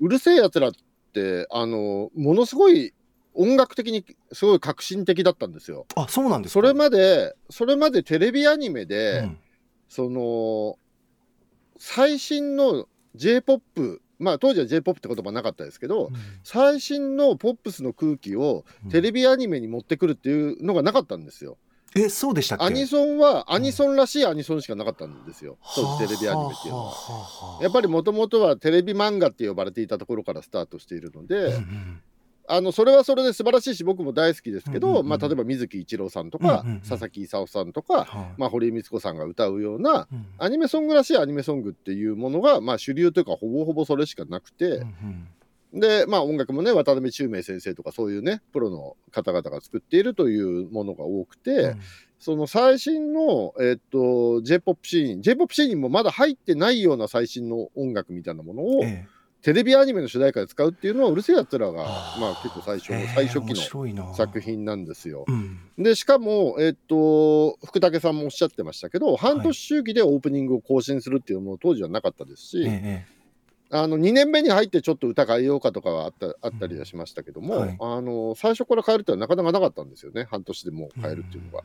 [0.00, 0.72] うるせえやつらっ
[1.12, 2.92] てあのものすごい
[3.34, 5.86] 音楽的にすごい革新的だったんですよ。
[5.94, 6.54] あそうなんですか。
[6.54, 9.38] それまでそれまでテレビアニメで、うん
[9.94, 10.76] その
[11.78, 16.10] 最新の J−POP まあ当時は J−POP って言葉なかったですけど、
[16.42, 21.58] 最新のポップスの空気をテレビアニメに持ってくるっていうのがなかったんですよ。
[21.94, 22.64] えそうでしたっけ？
[22.64, 26.90] アニソンはアニソンらしいアニソンしかなかったんですよ、当時テレビアニメっていうのは。
[26.90, 32.02] はやっぱりもともとはテレビ漫画って呼ばれていたところからスタートしているので、うんうん
[32.46, 35.08] あのそれはそれで素晴らしいし僕も大好きですけど、うんうんうん。
[35.08, 36.80] まあ、例えば水木一郎さんとか、うんうんうん。
[36.80, 38.34] 佐々木功さんとか、はい。
[38.36, 40.26] まあ、堀井光子さんが歌うようなうん。
[40.38, 45.28] アニメソングらしいアニメソングっていうものが、まあ、主流というかほぼほぼそれしかなくて、うん
[45.72, 51.80] で、まあ、音楽もね渡辺宙明先生とかそういうねプロの方々が作っているというものが多くて、うん。
[52.20, 53.98] その最新の、えっと
[54.40, 59.13] J−POP シーン J−POP シーンにもまだ入ってないような最新の音楽みたいなものを、ええ
[59.44, 62.20] テレビアニメの主題歌で使うっていうのはうるせえやつらが、あー。
[62.20, 63.52] まあ、結構最初最初期
[63.94, 65.26] の作品なんですよ。
[65.28, 65.58] うん。
[65.76, 73.14] でしかも、えっと福武さんもおっしゃってましたけど半年周期でオープニングを更新するっていうのも当時はなかったですし、ええ
[73.70, 77.76] あの2年目に入ってちょっと歌変えようかとかはあったあったりはしましたけども、はい。
[77.80, 80.26] あの最初から変えるってのはなかなかなかったんですよね。
[80.30, 81.64] 半年でもう変えるっていうのが。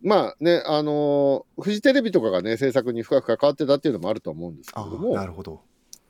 [0.00, 5.14] まあねあのフジテレビとかがね制作に深く関わってたっていうのもあるとは思うんですけども。
[5.14, 5.60] なるほど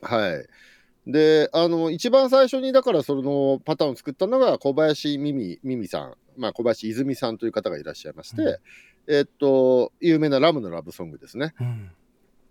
[0.03, 0.37] は
[1.07, 1.11] い。
[1.11, 9.15] で、あの、一番最初に、だからそのパターンを作ったのが、小林美美美美さん、まあ、小林泉さんという方がいらっしゃいまして、うん。
[9.15, 11.55] えっと、有名なラムのラブソングですね。
[11.61, 11.91] うん。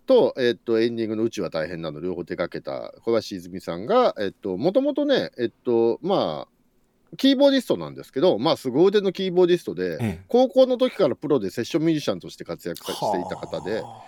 [0.05, 10.25] と、えっと、エンディングの宇宙は大変なの両方手掛けた小林泉美さんが、えっと、もともとね、えっと、まあ、キーボーディストなんですけど、まあ、凄腕のキーボーディストで、ええ。
[10.27, 14.03] 高校の時からプロでセッションミュージシャンとして活躍さしていた方で、は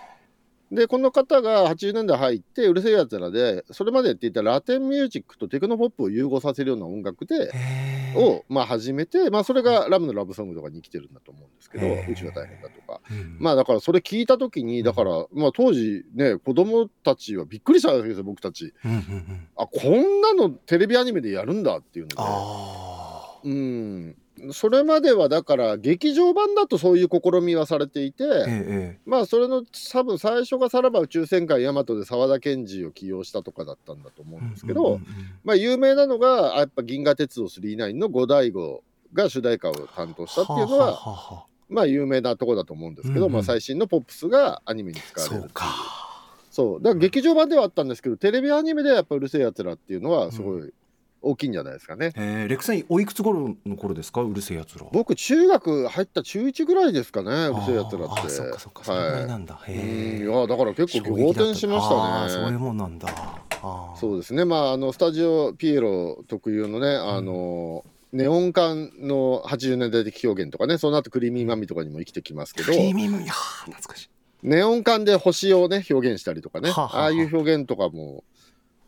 [0.72, 7.52] でこの方が80年代入ってうる星やつらでそれまでやっていたラテンミュージックとテクノポップを融合させるような音楽で
[8.16, 13.00] を、まあ、始めて、まあ、それがラムのラブソングとかに生きてるんだと思うんですけど宇宙が大変だとか。
[13.10, 18.72] うんまあだからそれ聞いた時にだから、まあ、当時ね子供たちはびっくりしたわけですよ僕たち。
[18.84, 19.48] うんうんうん。
[19.56, 22.14] あこんなのテレビアニメでやるんだっていうので。
[22.18, 24.16] あうん
[24.52, 35.00] それまではだから劇場版だとそういう試みはされていて、あええまあそれの多分最初がさらば宇宙戦艦ヤマトで沢田研二を起用したとかだったんだと思うんですけど、
[35.44, 45.66] まあ有名なのがやっぱ銀河鉄道999の五大悟が主題歌を担当したっていうのははあはあはあまあ有名なところだと思うんですけど、うんうんまあ最新のポップスがアニメに使われるそうか。
[46.50, 46.82] そう。
[46.82, 50.72] だから劇場版ではあったんですけどテレビアニメではやっぱうるせえやつらっていうのはすごい
[51.24, 52.12] 大きいんじゃないですかね。
[52.16, 54.22] えー、レクさんおいくつ頃の頃ですか？
[54.22, 54.86] うるせえやつら。
[54.92, 58.20] 僕中学入った中1ぐらいですかねうるせえやつらって。
[58.20, 62.30] あそっかそっかそれぐらいなんだ、うんへえいやだから結構仰天しましたね。
[62.30, 63.08] そういうもんなんだ。
[63.98, 72.66] そうですね、まあ、あのスタジオピエロ特有のね、あのネオン管の80年代的表現とかね、その後クリーミーマミとかにも生きてきますけど。
[72.66, 74.08] ク、リーミームいやー懐かしい。
[74.42, 78.22] ネオン管で星をね、表現したりとかね、ああいう表現とかも、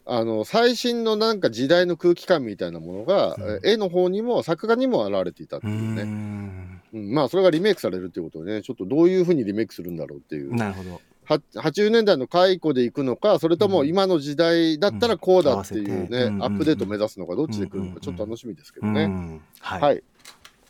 [0.08, 3.60] あの最新のなんか時代の空気感みたいなものが、うん。
[3.64, 6.80] え絵の方にも作画にも現れていたっていうね、ん。
[6.94, 10.54] うんまあそれがリメイクされるっていうことでね、ちょっとどういうふうにリメイクするんだろうっていう。
[10.54, 11.00] なるほど。
[11.24, 13.88] は80年代の解雇でいくのかそれともうん。
[13.88, 16.42] 今の時代だったらこうだっていうね、うん。
[16.42, 17.94] アップデートを目指すのかどっちで来るのうん。
[17.94, 19.06] かちょっと楽しみですけどうね。
[19.06, 19.42] ん。
[19.58, 20.02] はい、はい。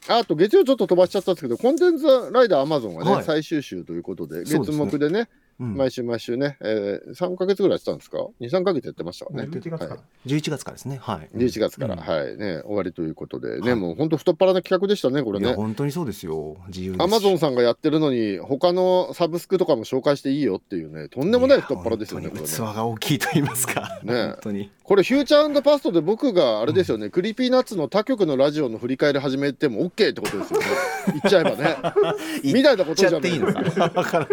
[0.09, 3.25] あと月曜ちょっと飛ばしちゃったんですけどコンテンツライダーアマゾンがね、はい。
[3.25, 5.74] 最終週ということで月目でねうん。
[5.76, 9.44] 毎週毎週ね、えー、3ヶ月ぐらいやってたんですか ?2、3ヶ月やってましたかね。
[9.44, 9.90] 11月から。
[9.92, 10.28] はい。
[10.28, 10.98] 11月からですね。
[11.00, 11.30] はい。
[11.34, 12.00] 11月から、うん。
[12.00, 12.36] はい。
[12.36, 13.80] ね、終わりということで、ね、はい。
[13.80, 15.54] もう本当太っ腹な企画でしたね、これいやね。
[15.56, 16.56] 本当にそうですよ。
[16.68, 22.48] 自由アマゾンさんがやってるのに、他のサブスクとかも紹介していいよっていうね、とんでもない太っ腹ですよね、これね。
[22.48, 24.00] 器が大きいと言いますか。
[24.02, 24.14] ね。
[24.14, 30.66] 本当にこれ、フューチャーパストで僕があれですよね、 Creepy Nuts の他局のラジオの振り返り始めても OK ってことですよね。
[31.07, 31.77] 言っちゃえばね。
[32.44, 33.88] みたいなことじゃない言っちゃっていい。
[33.88, 34.29] のか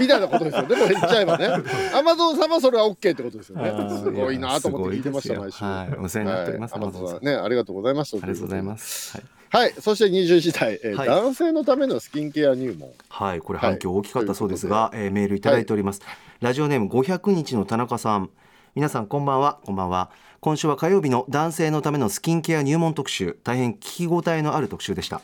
[0.00, 0.20] みたい。
[0.20, 0.68] なことですよね。
[0.68, 1.48] これ言っちゃえばね。
[1.94, 3.70] アマゾンさんはそれは OK ってことですよね。
[4.02, 5.62] すごいなと思って聞いてました、毎週。
[5.62, 5.94] はい。
[6.02, 6.82] お世話になっておりますはい。
[6.82, 7.24] アマゾンさん。
[7.24, 8.16] ね、ありがとうございました。
[8.16, 9.18] ありがとうございます。
[9.18, 9.26] はい。
[9.50, 11.08] はい、そして20時台、えーはい。
[11.08, 12.90] 男性のためのスキンケア入門。
[13.10, 16.00] はい、これ反響大きかったそうですが、えーメールいただいております、
[16.40, 18.30] ラジオネーム500日の田中さん
[18.76, 19.58] 皆さんこんばんは。
[19.64, 20.10] こんばんは。
[20.40, 23.38] 今週は火曜日の男性のためのスキンケア入門特集。
[23.42, 25.22] 大変聞き応えのある特集でした。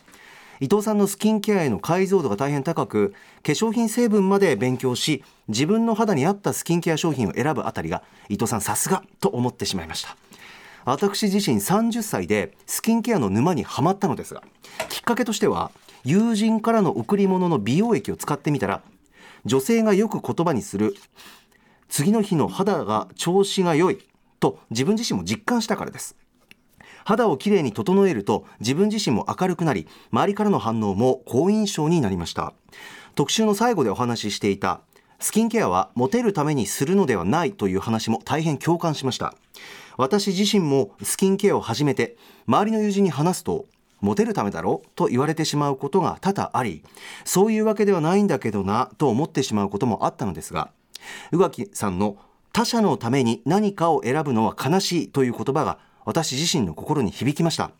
[0.60, 3.10] 伊藤さんのスキンケアへの解像度が大変高く
[3.42, 10.16] 化粧品成分まで勉強し自分の肌に合ったスキンケア商品を選ぶあたりが伊藤さんさすがと思ってしまいました。
[10.86, 14.42] 私自身30歳でスキンケアの沼にはまったのですが
[14.88, 15.72] きっかけとしては
[16.04, 18.80] 友人からの贈り物の美容液を使ってみたら
[19.44, 20.94] 女性がよく言葉にする
[21.92, 23.98] 次の日の肌が調子が良い
[24.40, 26.16] と自分自身も実感したからです。
[27.04, 32.54] 肌をきれいに整えると自分自身も明るくなり周りからの反応も好印象になりました。
[33.14, 34.80] 特集の最後でお話ししていた
[35.20, 39.34] スキンケアはモテるためにするのではないという話も大変共感しました。
[39.98, 43.66] 私自身もスキンケアを始めて周りの友人に話すと
[44.00, 46.82] モテるためだろと言われてしまうことが多々あり
[47.26, 50.70] そういうわけではないんだけどなと思ってしまうこともあったのですが
[51.32, 52.16] 宇垣さんの
[52.52, 57.70] 他者のために何かを選ぶのは悲しいという言葉が私自身の心に響きました。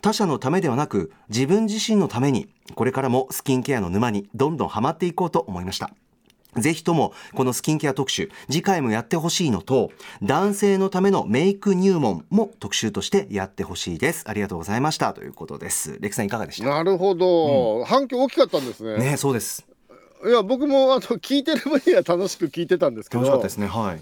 [0.00, 5.90] 他者のためではなく自分自身のためにこれからもスキンケアの沼にどんどんハマっていこうと思いました。
[6.56, 9.90] ぜひともこのスキンケア特集次回もやってほしいのと
[10.22, 14.24] 男性のためのメイク入門も特集としてやってほしいです。
[14.28, 15.14] ありがとうございました。
[15.14, 15.96] ということです。
[16.00, 16.68] レクさんいかがでした？
[16.68, 18.98] なるほど、反響大きかったんですね。
[19.12, 19.66] ねそうです
[20.24, 24.00] いや、僕もあの聞いてる分には楽しく聞いてたんですけど、楽しかったですねはい、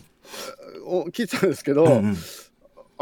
[0.85, 2.17] お聞いてたんですけど、うんうん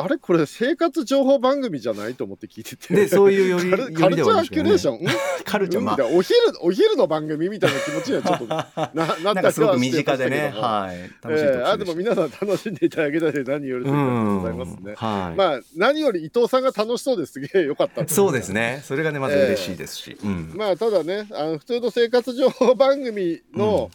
[0.00, 2.94] あれこれ生活情報番組じゃないと思って聞いてて。
[2.94, 5.06] でそういうよりカルチャーキュレーション、ん
[5.44, 5.82] カルチャー。
[5.82, 6.18] まあうん。
[6.18, 10.52] お昼お昼の番組みたいな気持ちにはちょっとな なったかすごく身近でね。
[10.54, 11.10] はい。
[11.20, 14.94] 楽しいえーあでも皆さん楽しんでいただけたで何よりでございますね。
[14.96, 18.82] はい、まあ何より伊藤さんが楽しそうですげえ良かったそうですね。
[18.84, 20.52] それがねまず嬉しいですし、うん。
[20.54, 23.90] まあただねあの普通の生活情報番組の、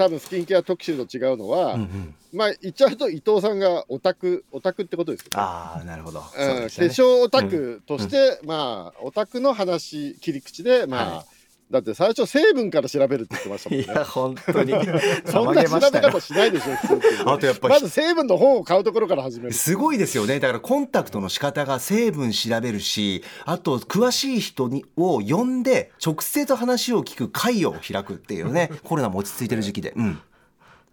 [0.00, 2.14] 多分スキンケア特集と違うのは、うんうん。
[2.32, 5.30] まあ言っちゃうと伊藤さんがオタクオタクってことですよね。
[5.34, 6.54] ああなるほど、うんね。
[6.60, 11.24] 化粧オタクとして、まあオタクの話切り口でまあ、は
[11.70, 13.84] だって最初成分から調べるって言ってましたもんね。
[13.84, 14.72] いや本当に。
[15.24, 17.74] そんな調べ方しないでしょ普通あとやっぱり。
[17.74, 19.52] まず成分の本を買うところから始める。
[19.52, 20.40] すごいですよね。
[20.40, 28.70] だからコンタクトの仕方が成分調べるしあと詳しい人にを呼んで直接話を聞く会を開くっていうね。
[28.82, 30.20] コロナも落ち着いてる時期で、うん、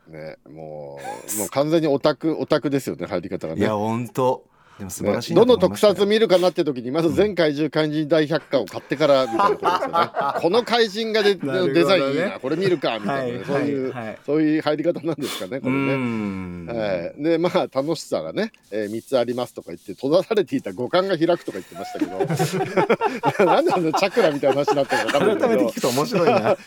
[0.09, 0.99] ねも
[1.35, 3.61] うもう完全にオタクオタクですよね入り方がね。
[3.61, 4.45] いや本当
[4.77, 10.37] でも素晴ねらしいなどの特撮見るかなって時にまず全怪獣怪人大百科を買ってからみたいなことですよね。
[10.41, 11.73] この怪人がでなるほどね。
[11.73, 12.39] デザインいいな。
[12.39, 13.89] これ見るかみたいな、はいそうい。
[13.89, 13.93] う、
[14.25, 15.95] そういう入り方なんですかねこうれね。
[15.95, 16.65] ん。
[16.67, 23.45] はい、でまあ楽しさがね、えー、3つありますとか言って閉ざされていた五感が開くとか言ってましたけど。
[23.45, 26.39] なんであのチャクラみたいな話になってるのか分かんないけ改めて聞くと面白いな。
[26.39, 26.57] ど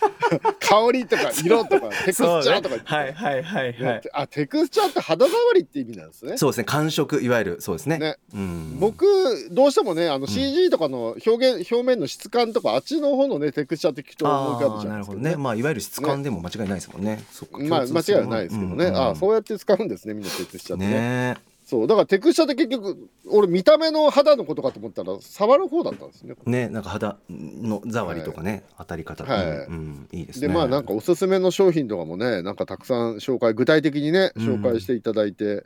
[0.61, 4.03] 香りとか色とかテクスチャーとか言って、はいはいはいはい。
[4.12, 6.37] あテクスチャーって肌触りって意味なんですね。
[6.37, 6.64] そうですね。
[6.64, 8.16] 感触いわゆるそうですねね。
[8.34, 9.06] うん、僕
[9.52, 15.36] どうしてもねあの CG とかの表現、表面の質感とかあっちの方のねテクスチャーって聞くと思い浮かぶじゃなですか、ないるほどね。
[15.36, 17.22] まあいわゆる質感でも間違いないですもんね。
[17.30, 20.92] そっかまあ間違いはないですけどね、うんうんああそうやって使うんですねみんなテクスチャーってね。
[20.92, 21.36] ね。
[21.70, 30.48] そうだからテクスチャーって結局俺見た目の肌のことかと思ったら触る方だったんですねねなんか肌の触りとかね、当たり方、はいうんうんいいですね。
[30.48, 34.42] でまあなんかおすすめの商品とかもねなんかたくさん紹介具体的にねうん。
[34.42, 35.64] 紹介していただいて、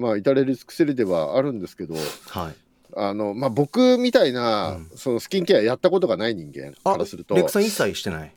[0.00, 2.54] まあ至れり尽くせりではあるんですけどはい。
[2.96, 4.90] あのまあ僕みたいな、うん。
[4.96, 8.34] そのスキンケアやったことがない人間あからするとレックさん一切してない？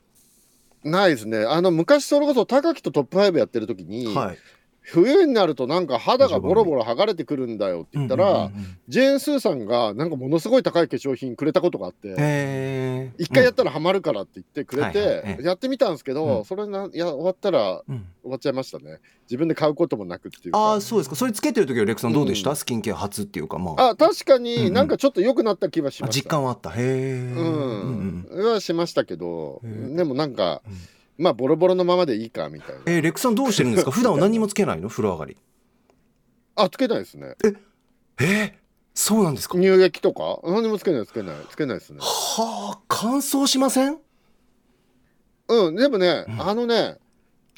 [0.83, 1.45] ないですね。
[1.45, 4.37] あの昔それこそ高木とトップ5やってる時に、はい
[4.83, 8.51] 冬になるとなんか肌がボロボロ剥がれてくるんだよって言ったら、
[8.87, 13.13] ジェーン・スーさんがなんかものすごい高い化粧品くれたことがあって。
[13.17, 16.45] 一回やったらハマるからって言ってくれて、やってみたんですけど、うん。
[16.45, 18.05] それないや終わったらうん。
[18.23, 18.99] 終わっちゃいましたね。
[19.23, 20.59] 自分で買うこともなくっていうか。
[20.59, 21.15] ああそうですか。
[21.15, 22.55] それつけてる時はレックさんどうでした、うん。
[22.55, 23.89] スキンケア初っていうかまあ。
[23.89, 26.69] あ確かになんかちょっと良くなった気はしました、実感はあった。
[26.71, 30.61] へえうん、はしましたけど、でもなんか、
[31.17, 32.81] まあボロボロのままでいいかみたいな。
[32.87, 33.91] えーレックさんどうしてるんですか？
[33.91, 34.89] 普段は何にもつけないの？
[34.89, 35.37] 風呂上がり。
[36.55, 37.35] あつけないですね。
[38.19, 38.19] え？
[38.19, 38.51] ー、
[38.93, 39.55] そうなんですか？
[39.57, 40.39] 乳液とか？
[40.43, 41.99] 何もつけないつけないつけないですね。
[41.99, 43.97] はあ乾燥しません？
[45.49, 46.41] うんでもね、うん。
[46.41, 46.97] あのね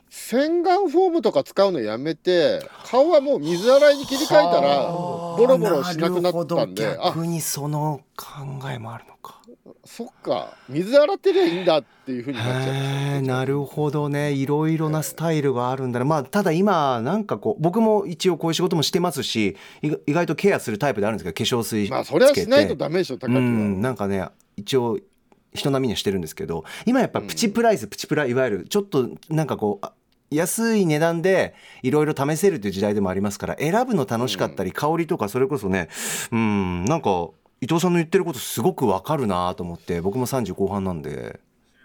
[0.09, 5.37] 洗顔フォームとか使うのやめて顔はもう水洗いに切り替えたらはあ。
[5.37, 6.97] ボロボロしなくなったんで。
[7.03, 8.25] 逆にその考
[8.71, 9.41] えもあるのか
[9.85, 14.31] そっか水洗ってりゃいいんだっていうふうになっちゃいましたなるほどね。
[14.33, 16.05] いろいろなスタイルがあるんだね。
[16.05, 24.99] まあただ今なんかこう僕も一応こういう仕事もしてますし意外とケアするタイプであるんですけど化粧水まあそれはしないとダメでしょ高木は、うんなんかね一応
[25.53, 29.93] 人並みにはしてるんですけど今やっぱプチプライス、プチプラいわゆるちょっとなんかこうあ
[30.31, 35.89] 安い値段でいろいろ試せるという時代でもありますから選ぶの楽しかったり、香りとかそれこそね
[36.31, 37.29] うんなんか
[37.65, 41.39] 伊藤さんの言ってることすごくわかるなと思って僕も30後半なんで。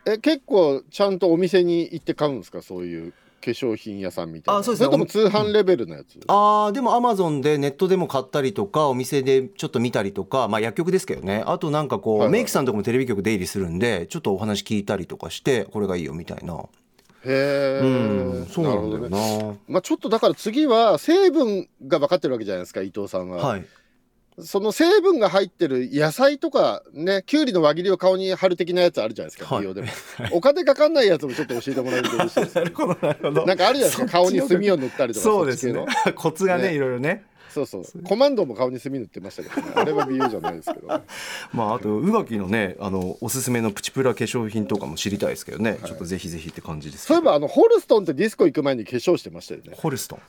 [0.04, 2.60] え結構ちゃんとお店に行って買うんですか？
[2.60, 3.12] そういう
[3.42, 4.60] 化粧品屋さんみたいな。
[4.60, 4.86] あそうですね。
[4.88, 11.42] れとも通販レベルのやつ、あーでもアマゾンでネットでも買ったりとかお店でちょっと見たりとかまあ薬局ですけどね。
[11.46, 12.32] あとなんかこう、はいはい。
[12.32, 16.54] メイクさんとかもテレビ局出入りするんでちょっとお話聞いたりとかしてこれがいいよみたいな。
[17.22, 17.86] へえ、う
[18.42, 19.48] んそうなんだよるほどね。
[19.48, 23.66] なまあちょっとだから次は成分が分かってるわけじゃないですか伊藤さんは、はい
[24.42, 29.62] その成分が入ってる野菜とかねきゅうりの輪切りを顔に貼る的なやつあるじゃないですかはい。
[29.62, 29.88] 美容でも、
[30.33, 33.44] お金かかんないやつもちょっと教えてもらえると嬉しいですなるほどなるほど。
[33.46, 35.85] なんかあるじゃないですか顔に墨を塗ったりとかそうですね。
[36.14, 37.24] コツがねねいろいろね。
[37.50, 37.85] そうそう。
[38.05, 39.72] コマンドも顔に墨塗ってましたけどね。
[39.74, 41.03] あれは美容じゃないですけど、ね、
[41.53, 49.72] まああと宇垣のねあのおすすめのプチプラ化粧品とかも知りたいですけどね、ちょっとぜひぜひって感じですそういえばあのホルストンってディスコ行く前に化粧してましたよね。
[49.76, 50.20] ホルストン。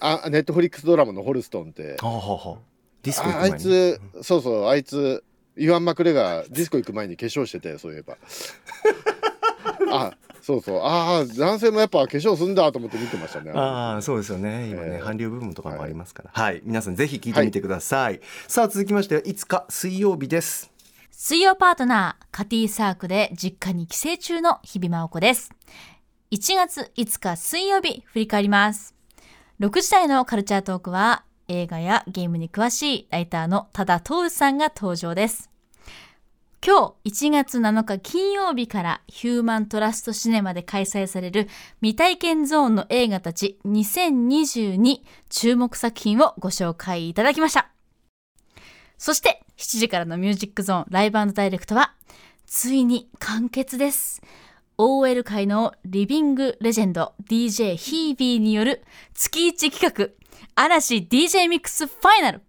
[0.00, 1.96] あネットフリックスドラマのホルストンって。
[2.02, 2.58] あはは
[3.06, 5.24] ディスコ行くああ前にいつそうそうあいつ
[5.56, 8.18] イワン・マクレがディスコ行く前に化粧しててそういえば。
[9.90, 10.80] あそうそう。
[10.82, 14.68] ああ男性もやっぱ化粧すんだと思って見てましたねああそうですよね。
[14.68, 16.30] 今ね、えー韓流部分とかもありますから。
[16.32, 20.70] はい、皆さんぜひ聞いてみてください、さあ続きましていつか水曜日です。
[21.10, 25.50] 水曜パートナー、カティサークで実家に帰省中の日々真央子です。
[26.30, 28.94] 1月5日水曜日、振り返ります。
[29.60, 35.50] 6時台のカルチャートークは、映画やゲームに詳しいライターの多田徹さんが登場です。
[36.66, 41.48] 今日1月7日金曜日からヒューマントラストシネマで開催される
[41.80, 47.70] 未体験ゾーンの映画たち2022注目作品をご紹介いただきました。
[48.98, 51.94] そして7時からのミュージックゾーンライブダイレクトは
[52.46, 54.22] ついに完結です。
[54.78, 62.42] OL 界のリビングレジェンド DJ ヒービーによる月1企画嵐 DJ ミックスファイナル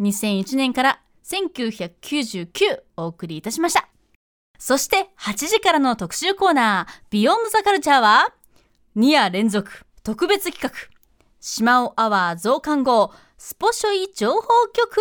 [0.00, 3.88] 2001年から1999お送りいたしました。
[4.64, 8.32] そして8時からの特集コーナービヨンドザカルチャーは
[8.96, 10.70] 2夜連続特別企画
[11.40, 15.00] 島尾アワー増刊号スポショイ情報局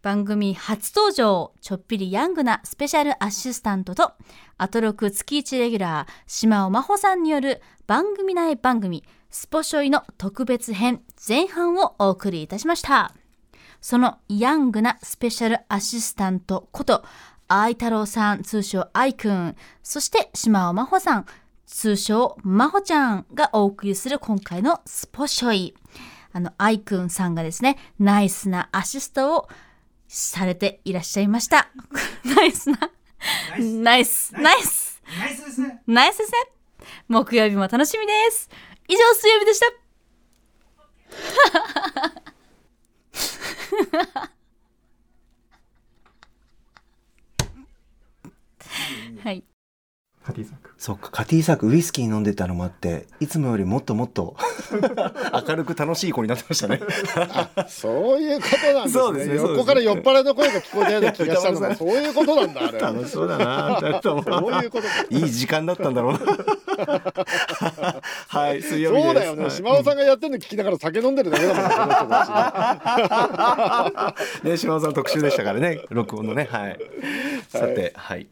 [0.00, 4.12] 番組初登場ちょっぴりヤングなスペシャルアシスタントと
[4.56, 13.12] アトロク月1レギュラー島尾真帆さんによる番組内番組スポショイの特別編前半をお送りいたしました
[13.80, 17.04] そのヤングなスペシャルアシスタントこと
[17.48, 21.26] 愛太郎さん通称愛くんそして島尾真帆さん
[21.66, 25.74] 通称真帆ちゃんがお送りする今回のスポショイ
[26.32, 29.48] あの愛くんさんがですねナイスなアシストを
[30.06, 31.70] されていらっしゃいました。
[32.24, 32.78] ナイスな。
[33.82, 34.32] ナイス。
[34.32, 35.02] ナイス。
[35.18, 36.38] ナイスですねナイスですね。
[37.08, 38.48] 木曜日も楽しみです。
[38.88, 39.66] 以上、水曜日でした。
[49.22, 49.44] はい。
[50.78, 54.36] そっかカティサークウイスキー飲んでたのもあっていつもよりもっともっと
[55.46, 56.80] 明るく楽しい子になってましたね。
[57.68, 59.40] そういうことなんですそうですねね。
[59.42, 62.78] 横から酔っ払いの声が聞こえたような気がしたのが そういうことなんだあれ。
[62.78, 65.04] 楽しそうだなそういうことか。
[65.10, 66.18] いい時間だったんだろうな。
[68.28, 69.50] はい水曜日そうだよね。
[69.50, 71.60] 島尾さんがやってるの聞きながら酒飲んでるだけだも
[74.44, 76.48] んね島尾さん特集でしたからね録音のね。
[76.50, 76.78] はい。
[77.50, 78.26] さてはい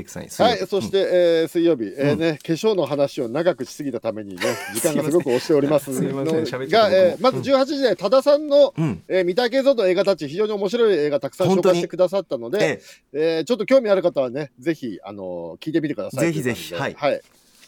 [0.00, 4.40] レクさんはい、そして、えー水曜日、えーね、化粧の話を長くしすぎたためにね、
[4.74, 9.02] 時間がすごく押しておりますすいまが、えーまず18時で多田さんの、うん。
[9.08, 12.80] えー未体験ゾーンの映画たち、非常に面白い映画たくさん紹介してくださったので、え
[13.12, 13.38] え。
[13.38, 16.26] えーちょっと興味ある方はね、ぜひ、あのー聞いてみてください。
[16.26, 16.70] ぜひぜひ。
[16.70, 16.94] とい。
[16.94, 17.20] はい。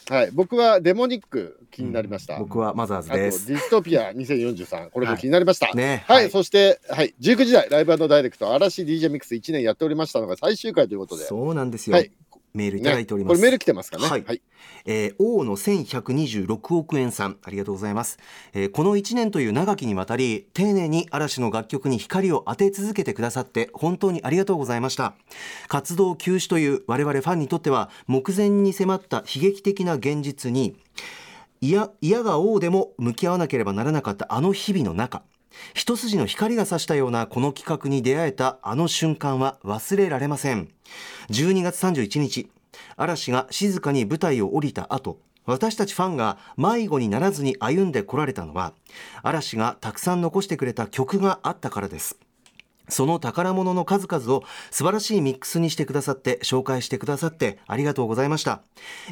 [0.09, 2.37] はい、僕はデモニック気になりました。
[2.39, 5.67] 僕はマザーズあとディですストピア2043これも気になりました。
[5.67, 8.53] はい、ねそして、はい、19時台ライブダイレクト。
[8.53, 11.95] 嵐 DJ ミックス1年やっておりましたのが最終回ということで、そうなんですよ。
[11.95, 12.11] はい、
[12.53, 14.07] メールいただいております、これメール来てますかね。
[14.07, 14.41] はい。
[14.85, 18.17] えー、王の1126億円さんありがとうございます、
[18.53, 25.15] えーこの1年という長きにわたり丁寧に嵐の楽曲に光を当て続けてくださって本当にありがとうございました。
[25.67, 30.75] 活動休止という我々ファンにとっては目前に迫った悲劇的な現実に
[31.61, 35.23] いや嫌が王でも向き合わなければならなかったあの日々の中
[35.73, 40.69] 一筋の光が差したようなこの企画に出会えたあの瞬間は忘れられません。
[41.29, 42.49] 12月31日
[42.97, 48.73] 嵐が静かに舞台を降りた後私たちファンが迷子にならずに歩んでこられたのは
[49.21, 52.17] 嵐がたくさん残してくれた曲があったからです。
[52.89, 58.61] その宝物の数々を素晴らしいミックスにしてくださって紹介してくださってありがとうございました。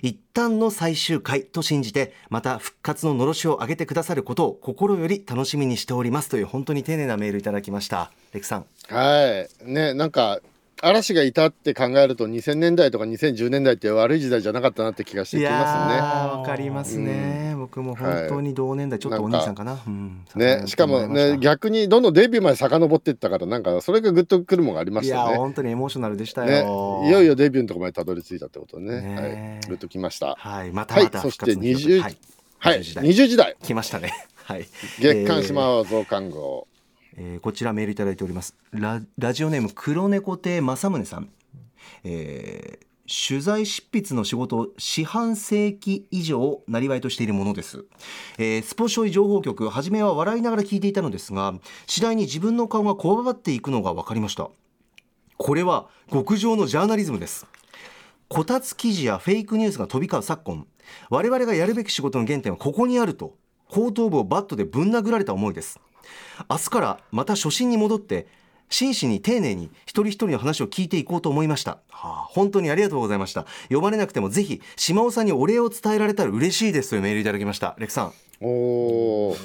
[0.02, 8.12] 一旦の最終回と信じてまた復活ののろしを上げてくださることを心より楽しみにしておりますという本当に丁寧なメールいただきました。
[8.34, 8.66] レクさん。
[8.88, 9.66] はい。
[9.66, 10.40] ね、なんか、
[10.82, 20.62] 嵐がいたって考えると2000年代とか2010年代って悪い時代じゃなかったなって気がしてきますーわかりますね、僕も本当に同年代、ちょっとお兄さんかなうんね。
[20.62, 25.32] ね、しかもね、逆にどんどんデビューまで遡っていったから、なんかそれがグッとくるものがありまいしたよね。
[25.34, 29.02] や本当にエモーショナルでしたね、よ、いよいよデビューのところまでたどり着いたってことね。
[29.02, 29.68] ねはい。
[29.68, 30.36] グッときました。
[30.38, 32.18] はいまたはいまたそして復活の日20はい、
[32.58, 32.80] はい。
[32.80, 33.56] 20時代20時代。
[33.62, 34.12] 来ましたね
[34.44, 34.68] はい
[35.00, 36.68] 月刊島は増刊号。
[37.24, 38.56] えーこちらメールいただいております。
[38.72, 41.30] ララジオネーム黒猫亭正宗さん、
[42.04, 47.84] えー取材執筆の仕事を四半世紀以上なりわいとしているものです、
[48.38, 51.56] えースポ少尉情報局初めは笑いながら聞いていたのですが
[51.88, 54.50] 次第に自分の顔がこわばっていくのが分かりました。
[55.36, 57.46] これは極上のジャーナリズムです。
[58.30, 60.66] こたつ記事やフェイクニュースが飛び交う昨今。
[61.10, 63.36] 我々がやるべき仕事の原点はここにあると
[63.68, 65.82] 後頭部をバットでぶん殴られた思いです。
[66.50, 68.28] 明日からまた初心に戻って
[68.70, 73.46] 真摯に丁寧に一人一人の話を聞いていこうと思いました、はあ、本当にありがとうございました。
[73.70, 77.76] 呼ばれなくてもぜひ島尾さんにお礼を伝えられたら嬉しいですというメールいただきました。
[77.78, 78.14] レクさん。
[78.40, 79.38] おー。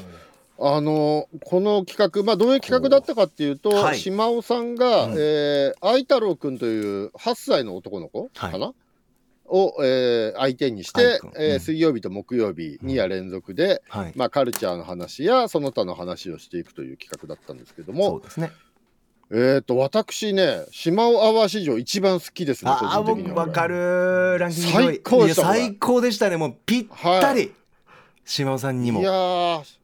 [0.58, 3.98] あのこの企画、まあ、どういう企画だったかっていうと、はい。
[3.98, 5.14] 島尾さんが、うん。
[5.18, 8.72] えー愛太郎くんという8歳の男の子かな、
[9.48, 18.50] を、えー相手にしてうんえー水曜日と木曜日2夜連続で、はい、まあ、カルチャーの話やその他の話をしていくという企画だったんですけどそうも、ですね。
[19.30, 23.34] えー、と私ね島尾アワー史上一番好きですね個ああ人的には。
[23.34, 26.36] 僕わかるランキング最高でした最高でしたね。
[26.36, 26.86] もうぴっ
[27.20, 27.52] たり、
[28.24, 29.00] 島尾さんにも。
[29.00, 29.76] いやー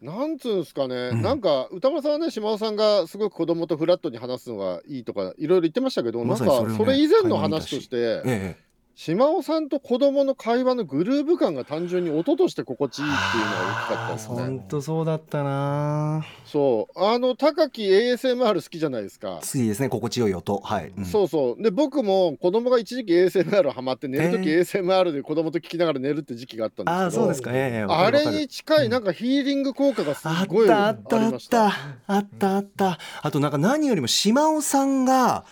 [0.00, 1.22] なんつうんですかね、うん。
[1.22, 8.56] なんか歌丸さんはね島尾さんがすごく子供とフラットに話すのがいいとかいろいろ言ってましたけど、まなんかそれ以前の話としてええ
[8.96, 14.36] 島尾さんと子供の会話のグルーヴ感が単純に音として心地いいっていうのが大きかったですね。
[14.36, 16.24] 本当そうだったな。
[16.46, 16.98] そう。
[16.98, 19.40] あの高木 ASMR 好きじゃないですか。
[19.42, 20.58] 次ですね心地よい音。
[20.64, 21.04] はい、うん。
[21.04, 21.62] そうそう。
[21.62, 27.50] で僕も子供が一時期 ASMR ハマって寝る時え ASMR で子供と聞きながら寝るって時期があったんですけどああそうですか。
[27.52, 31.68] ええわかあれに近いなんかヒーリング効果がすあっごいあたあったありました。
[31.68, 32.14] った。
[32.14, 32.98] あったあった。
[33.20, 35.44] あとなんか何よりも島尾さんが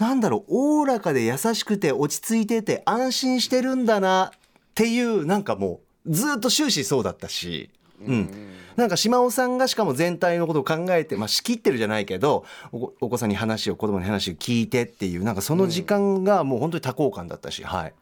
[0.00, 4.38] なんだろうおおらかで優しくて落ち着いてて安心してるんだなっ
[4.74, 7.68] ていうなんかもうずっと終始そうだったし、
[8.06, 8.30] うん、
[8.76, 17.92] なんか島尾さんがしかも全体のことを考えて、まあ、仕切ってるじゃないけどお子さんに話を子供に話を聞いてっていうなんかその時間がもう本当に多幸感だったし、はい。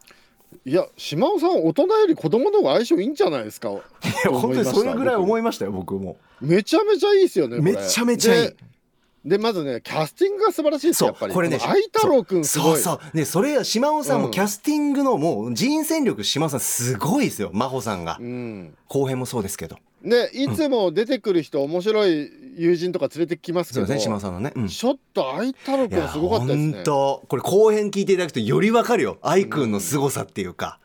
[0.65, 3.71] いや島尾さん大人より子供の方が相性いいんじゃないですか？
[3.71, 3.75] い
[4.25, 6.17] や本当にそれぐらい思いましたよ僕も。
[6.41, 8.51] めちゃめちゃいいですよねめちゃめちゃいい
[9.29, 11.33] ででまずねキャスティングが素晴らしいですやっぱり。
[11.33, 12.81] これねの愛太郎くんすごい。
[12.81, 13.16] そうそう。
[13.16, 14.31] ねそれ島尾さんもうん。
[14.33, 18.18] キャスティングのもう人選力島尾さんすごいですよ真帆さんが。
[18.20, 18.74] うん。
[18.89, 19.79] 後編もそうですけど。
[20.03, 24.68] でいつも出てくる人、面白い友人とか連れてきますけどね島尾さんのね、うん。
[24.68, 26.72] ちょっと愛太郎いやくんすごかったですね。
[26.72, 29.18] 本当これ後編聞いていただくとよりわかるよ。
[29.22, 30.79] 愛くんの凄さっていうか、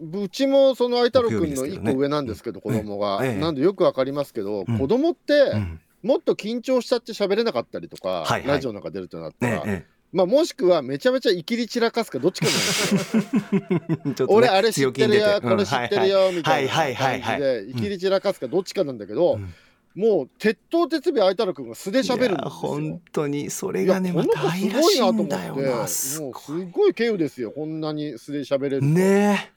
[0.00, 3.40] うちもその愛太郎く木曜日んの一個上なんですけど、子供が、ええ。
[3.40, 4.78] なんでよくわかりますけど、うん。
[4.78, 8.46] 子供って、うんもっと緊張しちゃって喋れなかったりとか、はいはい。
[8.46, 14.26] ラジオなんか出るとなったら、ねえまあもしくはめちゃめちゃいきり散らかすかどっちかなんですよ。
[14.26, 19.54] ね俺あれ知ってるよこれ知ってるよみたいな感じはいでいきり散らかすかどっちかなんだけど、うん。
[19.94, 22.50] もう鉄頭鉄尾愛太郎くんが素で喋るんですよ。
[22.50, 29.04] 本当にそれがねまた愛らすごいなとしいんだ思ってよなすもうごすごい稀有ですよこんなに素で喋れるとねえ。
[29.04, 29.52] ね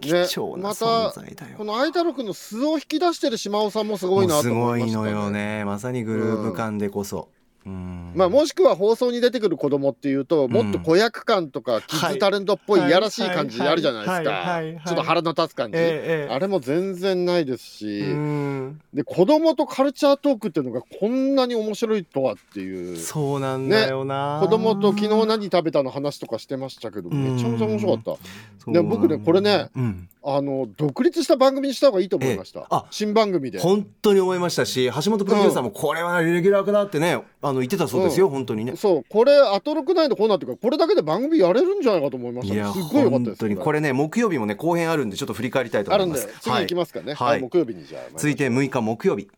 [0.00, 5.04] 貴重なまた存在だよ、この愛太郎くんの素を引き出してる島尾さんもすごいなと思いましたね。
[5.04, 5.64] のよね。
[5.64, 12.88] まさにグルーヴ感でこそ、うんまあ、もしくは放送に出てくる子供っていうと、もっと子役感とかキッズタレントっぽいはい。
[12.88, 14.60] いやらしい感じあるじゃないですか。
[14.86, 18.80] ちょっと腹の立つ感じ、あれも全然ないですし、うん。
[18.94, 22.96] で子供とカルチャートークっていうのがこんなに面白いとはっていう。
[22.96, 28.18] そうなんだよな、子供と昨日何食べたの話とかしてましたけどめちゃめちゃ面白かっ
[28.66, 28.72] た。
[28.72, 30.08] で僕ねこれねうん。
[30.22, 33.58] あの独立した番組にした方がいいと思いました、新番組で。
[33.58, 38.76] 本当に思いましたし橋本プロデューサーもこれはレギュラーだってねあの言ってたそうですよ、本当にね。
[38.76, 39.04] そう。
[39.08, 43.56] これアトロクナインのコーナーっていうかこれだけで番組やれるんじゃないかと思いましたねいやすっごい良かったです本当に。
[43.56, 46.20] これね木曜日もね後編あるんでちょっと振り返りたいとあるん思い。
[46.20, 47.38] まです次行きますかね、はい。
[47.38, 49.28] あ木曜日にじゃあ続いて6日木曜日。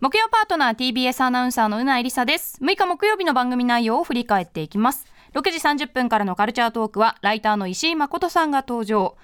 [0.00, 2.58] 木曜パートナー TBS アナウンサーのうなえりさです。
[2.60, 5.06] 6日木曜日の番組内容を振り返っていきます。
[5.34, 5.42] 6
[5.76, 9.16] 時30分からのカルチャートークはライターの石井誠さんが登場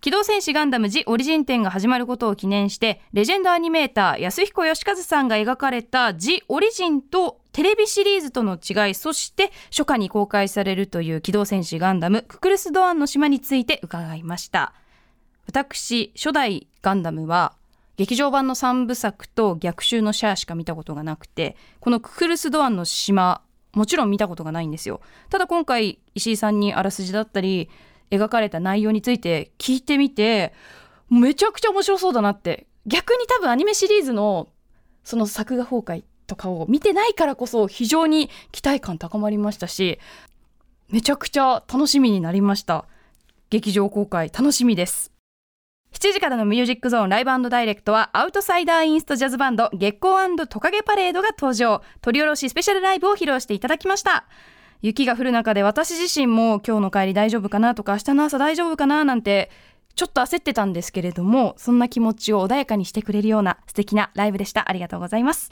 [0.00, 14.72] 機動戦士ガンダムジオリジン展が始まることを記念してレジェンドアニメーター安彦義和さんが描かれたジオリジンとテレビシリーズとの違いそして初夏に公開されるという機動戦士ガンダムククルス・ドアンの島について伺いました。
[15.46, 17.52] 私初代ガンダムは
[17.98, 23.42] 劇場版の3部作と逆襲のシャアしか見たことがなくてこのククルス・ドアンの島
[23.72, 25.02] もちろん見たことがないんですよ。
[25.28, 27.68] ただ今回石井さんにあらすじだったり
[28.10, 30.52] 描かれた内容について聞いてみて
[31.08, 32.66] めちゃくちゃ面白そうだなって。
[32.86, 34.48] 逆に多分アニメシリーズの
[35.04, 39.98] その作画崩壊とかを見てないからこそ非常に期待感高まりましたし
[40.88, 42.86] めちゃくちゃ楽しみになりました。
[43.50, 45.12] 劇場公開楽しみです。
[45.92, 51.82] 7時からのミュージックゾーンライブダイレクトはアウトサイダーインストジャズバンド月光トカゲパレードが登場。
[52.00, 54.24] 取り下ろしスペシャルライブを披露していただきました。
[54.82, 59.50] 雪が降る中で私自身も今日の帰り大丈夫かなとか明日の朝大丈夫かななんて
[59.94, 64.68] ちょっと焦ってたんですけれどもそんな気持ちを穏やかにしてくれるような素敵なライブでした。
[64.70, 65.50] ありがとうございます。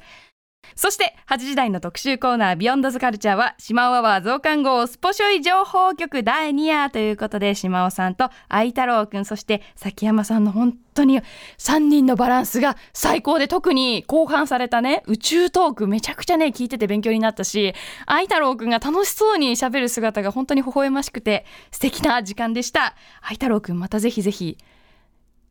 [0.78, 11.20] そして8時台の特集コーナービヨンドズカルチャーは島尾アワー増刊号スポショイ情報局第2夜ということで島尾さんと愛太郎くんそして崎山さんの本当に
[11.58, 17.74] 3人のバランスが最高で特に後半されたね宇宙トークめちゃくちゃね聞いてて勉強になったし
[18.06, 22.94] 愛太郎くんが楽しそうに喋る姿が本当に微笑ましくて素敵な時間でした。
[23.20, 24.58] 愛太郎くんまたぜひぜひ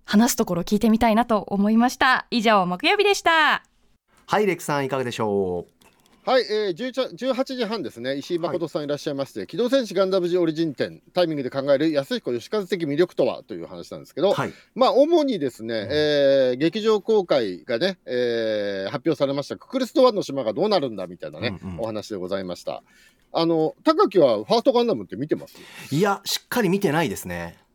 [0.06, 2.28] 話すところ聞いてみたいなと思いました。
[2.32, 3.77] 以上木曜日でした。
[4.30, 5.68] はいレクさんいかがでしょ
[6.26, 8.18] はい、えー、11 18時半ですね。
[8.18, 14.54] 石井誠さんいらっしゃいまして、機動戦士ガンダムジオリジン展タイミングで考える安彦義和的魅力とはという話なんですけど、うはい。
[14.76, 21.80] まあ主にですね、えー劇場公開がね、えー発表されましたククルス・ドワンの島がどうなるんだみたいなね、うんうん。
[21.80, 22.84] お話でございました。
[23.32, 25.56] あの高木はファーストガンダムって見てます？
[25.96, 27.56] いやしっかり見てないですね。
[27.60, 27.67] 僕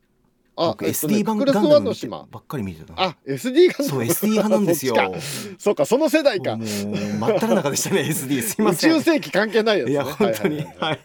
[0.55, 1.93] あえっとね SD 版ガンダム
[2.31, 3.95] ばっかり見てたあ SD ガンダム。
[3.95, 4.95] そう SD 派なんですよ。
[4.97, 5.21] そっちか。
[5.59, 6.57] そうかその世代か。
[6.57, 8.93] もう真っ只中でしたね SD すいま宇せん。
[8.95, 10.57] 宙世紀関係ないやつ、ね、いや本当に。
[10.59, 10.69] はい。
[10.79, 10.99] はい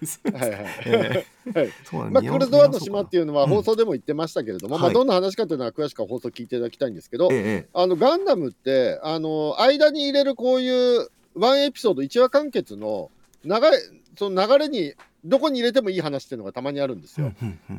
[0.52, 0.58] は
[1.08, 1.26] い。
[2.12, 3.50] まあ、見ククルス・ドワンの島っていうのはうん。
[3.50, 13.10] 放送でも言ってましたけれども、まあ、はいどんな話かというのは詳しくは放送聞いていただきたいんですけど、ええあのガンダムってあの間に入れるこういうワンエピソード1話完結の
[13.46, 13.60] 流れ
[14.18, 14.94] その流れに
[15.28, 17.34] どこに入れてもいい話っていうのがたまにあるんですよ。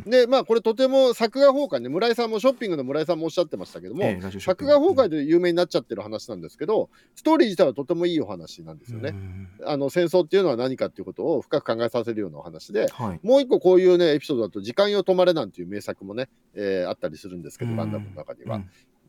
[0.07, 9.11] でまあこれとても作画崩壊ね村井さんもショッピングの村井さんもおっしゃってましたけども、ええラジオショッピ作画崩壊で有名になっちゃってる話なんですけどストーリー自体はとてもいいお話なんですよね。
[9.11, 18.63] うんあの戦争っていうのは何かっていうことを深く考えさせるようなお話ではいもう一個こういうねエピソードだと「時間よ止まれ」なんていう名作もね、えーあったりするんですけどガンダムの中には。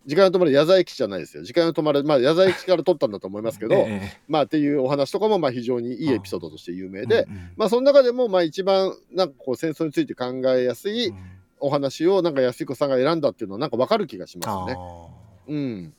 [0.04, 1.44] うん時間よ止まれ矢沢永吉じゃないですよ。
[1.44, 11.14] 時間よ止まれ、まあ矢沢永吉から撮ったんだと思いますけど、ええまあっていうお話とかもまあ非常にいいエピソードとして有名で、うんうんまあその中でもまあ一番なんかこう戦争について考えやすい
[11.60, 14.78] お話をなんか安彦さんが選んだっていうのはなんかわかる気がしますね。
[14.78, 15.08] あ
[15.48, 15.94] うん。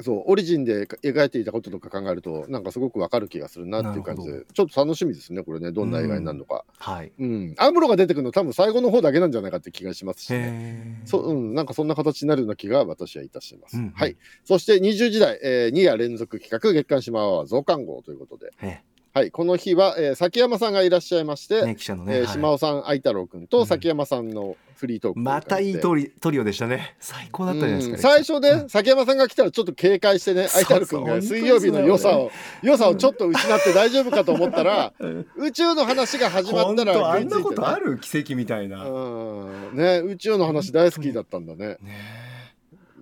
[0.00, 6.64] そうオリジンで描いていたこととか考えるとなんかすごくわかる気がするなっていう感じでちょっと楽しみですねこれねどんな映画になるのか。
[6.80, 7.54] ーはいうん。
[7.58, 11.02] アムロが出てくるの多分最後の方だけなんじゃないかって気がしますしね。
[11.04, 13.76] そう、うん、なんかそんな形になるような気が私はいたします。
[13.76, 14.16] うんうんはい。
[14.44, 18.80] そして20時代、えー、2夜連続企画月刊島は増刊号ということで、え
[19.14, 19.30] はい。
[19.30, 22.28] この日は、えー、崎山さんがいらっしゃいまして、えね記者のねえーはい。
[22.28, 23.46] 島尾さん、愛太郎くんうん。
[23.46, 26.94] と崎山さんのフリートークとうまたいい感トリトリオでしたね。
[27.00, 32.30] 最高だったじゃないですかうん最初ね、崎山さんが来たらちょっと警戒してね、愛太郎くんが水曜日の良さを、
[32.62, 35.26] 良さをちょっと失って大丈夫かと思ったら、 うん。
[35.36, 37.98] 宇宙の話が始まったら本当あんなことある？
[37.98, 38.84] 奇跡みたいな。
[38.84, 39.76] うん。
[39.76, 41.78] ね、宇宙の話大好きだったんだね。
[41.80, 42.27] ね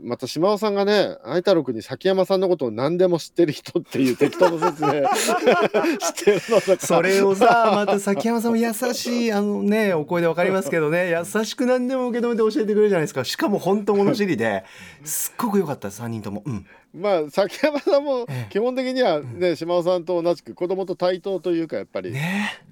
[0.02, 4.90] また島尾さんがね愛太郎君に崎山さんのことを何でも知ってる人っていう 適当な説明
[5.98, 6.78] してるのだから。
[6.78, 11.10] それをさまた崎山さんも優しいあのねお声で分かりますけどね。
[11.10, 13.24] 優しく何でも受け止めて教えてくれるじゃないですか。
[13.24, 14.64] しかも本当物知りで
[15.04, 16.42] すっごく良かった3人とも。
[16.44, 16.66] うん。
[16.94, 18.52] まあ崎山さんもええ。
[18.52, 22.62] 基本的にはね島尾さんと同じく子供と対等というかやっぱり、ね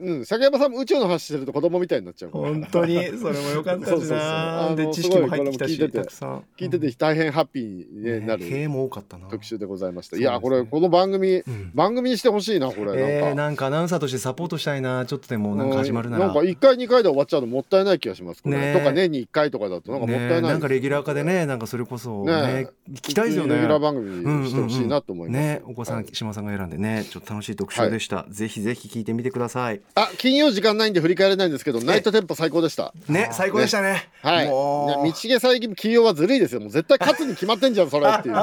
[0.00, 3.04] うん、崎山さんも宇宙の話してると子供みたいになっちゃう本当に？
[3.18, 4.18] それも良かったしそうそうそう。
[4.18, 6.44] なで知識も入ってきたしたくさん。
[6.58, 9.28] 聞いてて大変ハッピーに、ねねなる経営も多かったな。
[9.28, 11.44] 特集でございました、いやこれこの番組、ん。
[11.74, 13.34] 番組にしてほしいなこれ、えー、なんか。
[13.44, 15.06] なんかアナウンサーとしてサポートしたいな。
[15.06, 16.26] ちょっとでもなんか始まるなら。
[16.26, 23.54] なんか1回2回で終わっちゃうのもったいない気がしますねとか年に1回とかだとなんかもったいない、ねなんかレギュラー化でねなんかそれこそねね聞きたいですよね。
[23.54, 26.06] レギュラー番組にしてほしいなと思います、ねお子さん、はい。
[26.12, 32.92] 島さんが選んでねちょっと楽しい特集でした、ぜひぜひ聞いてみてくださいあ金曜時間ないんで振り返れないんですけどナイトテンポ最高でした。
[33.08, 34.08] ね最高でしたね。
[34.22, 36.60] はい、道毛最近金曜はずるいですよ。
[36.60, 38.34] もう絶対勝つに決まってんじゃん それっていう。
[38.34, 38.42] の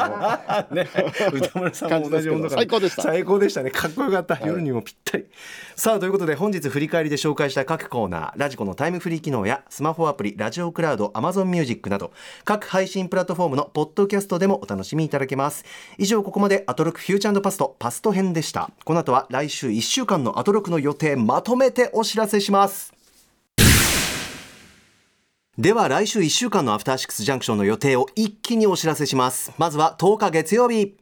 [0.72, 0.88] ね、
[1.34, 3.02] 歌丸さんも同じ温度感最高でした。
[3.02, 3.72] 最高でしたね。
[3.72, 5.26] かっこよかった、夜にもぴったり。
[5.76, 12.12] さあということで本日振り返りで紹介した各コーナーラジコのタイムフリー機能やスマホアプリラジオクラウド Amazon ミュージックなど
[12.43, 15.66] 各配信プラットフォームのポッドキャストでもお楽しみいただけます。
[15.97, 18.70] 以上ここまでアトロクフューチャーパストパスト編でした。
[18.86, 22.93] この後は来週1週間のアトロクの予定まとめてお知らせします。
[25.57, 29.53] では来週1週間のアフターシックスジャンクションの予定を一気にお知らせします。
[29.57, 30.97] まずは10日月曜日。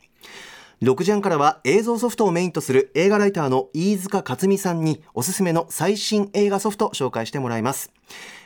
[0.83, 7.91] 6時半からは映像ソフトをメインとする映画ライターの飯塚克美さんにおすすめの最新映画ソフト紹介してもらいます。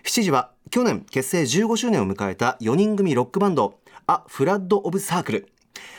[0.05, 3.77] 7時は去年結成15周年を迎えた4人組ロックバンド
[4.07, 5.49] ア・フラッド・オブ・サークル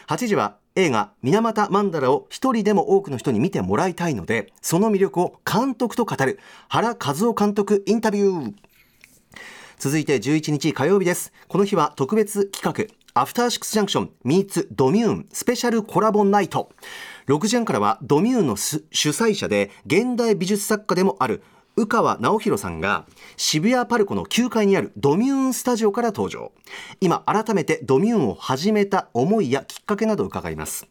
[0.06, 8.54] 8時は映画「水俣マンダラ」を一人でも多くの人に見てもらいたいのでその魅力を監督と語る原和夫監督インタビュー。
[9.78, 11.32] 続いて11日火曜日です。
[11.46, 16.72] この日は特別企画アフターシックスジャンクション Meets ドミューンスペシャルコラボナイト。
[17.28, 21.44] 6時半からはドミューンの主催者で現代美術作家でもある
[21.76, 23.04] 宇川直弘さんが
[23.36, 26.52] 渋谷パルコの9階にあるドミューンスタジオから登場。
[27.00, 30.86] 今改めてドミューンを始めた思いやきっかけなどを伺います。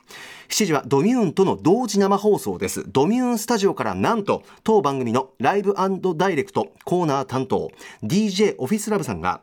[0.50, 2.84] 7時はドミューンとの同時生放送です。
[2.92, 5.74] ドミューンスタジオからなんと当番組のライブ
[6.16, 7.72] ダイレクトコーナー担当
[8.04, 9.42] DJ オフィスラブさんが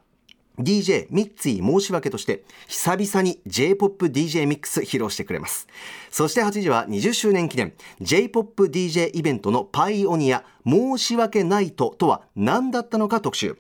[0.59, 5.66] DJ ミッツィ申し訳として久々に J-POPDJ ミックス披露してくれます。
[6.11, 13.57] そして8時は20周年記念 J-POPDJ イベントのパイオニア申し訳ないととは何だったのか特集。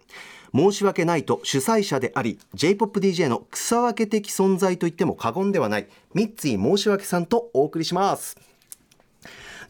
[0.52, 8.36] 申し訳ないと主催者であり J-POPDJ の草分け的存在と言っても過言ではないミッツィ申し訳さんとお送りします。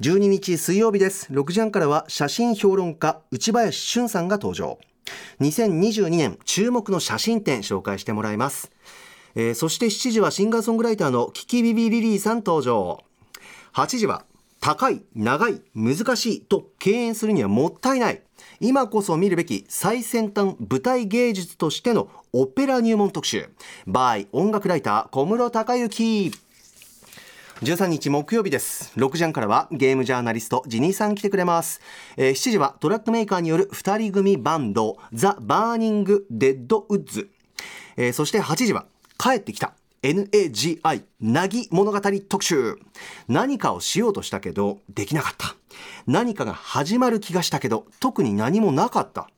[0.00, 1.30] 12日水曜日です。
[1.30, 4.78] 6時半からは写真評論家内林俊さんが登場。
[5.40, 8.70] 2022年注目の写真展紹介してもらいます、
[9.34, 12.98] えー、そして7時はシンガーソングライターのキキビビリリーさん登場。
[13.72, 14.24] 8時は
[14.60, 18.22] 高い長い難しいと敬遠するにはもったいない。
[18.60, 23.48] 今こそ見るべき最先端舞台芸術としてのオペラ入門特集。
[23.86, 26.32] by 音楽ライター小室敬幸。
[27.62, 28.90] 13日木曜日です。
[28.98, 31.82] 6時半からはゲームジャーナリストジニさん来てくれます、
[32.16, 37.28] えー、7時はトラックメーカーによる2人組バンド The Burning Deadwoods、
[37.98, 38.86] えー、そして8時は
[39.18, 42.78] 帰ってきた NAGI なぎ物語特集。
[43.28, 45.54] 何かをしようとしたけどできなかった。
[46.06, 49.28] 何かが始まる気がしたけど特に何もなかった。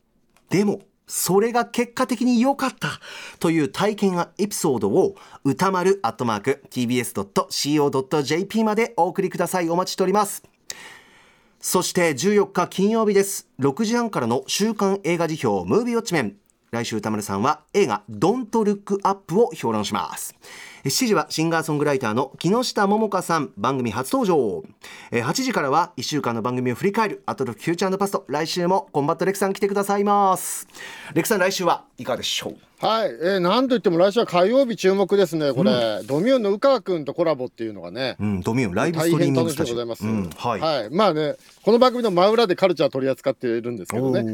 [0.48, 0.82] でも
[1.14, 2.98] それが結果的に良かった
[3.38, 9.68] という体験やエピソードを歌丸アットマーク tbs.co.jp までお送りください。
[9.68, 10.42] お待ちしております。
[11.60, 13.46] そして14日金曜日です。
[13.60, 16.36] 6時半からの週刊映画辞表ムービーウォッチメン
[16.70, 20.34] 来週歌丸さんは映画ドントルックアップを評論します。
[20.84, 24.64] 7時はシンガーソングライターの木下桃香さん番組初登場。
[25.12, 30.66] 8時からは1週間の番組を振り返るアトロフューチャーパスト来週もコンバットレクさん来てくださいます。
[31.14, 32.56] レクさん来週はいかがでしょう？
[32.84, 39.76] はい、えー、なんといっても来週は火曜日注目ですねこれ、うん、ドミューンの宇川君とコラボっていうのがね、うん、ドミューンライブストリーミングスタジオ。
[39.76, 44.24] 大変楽しみでございます、うん、はい、はい、まあねこの番組の真裏でカルチャー取り扱っているんですけどね。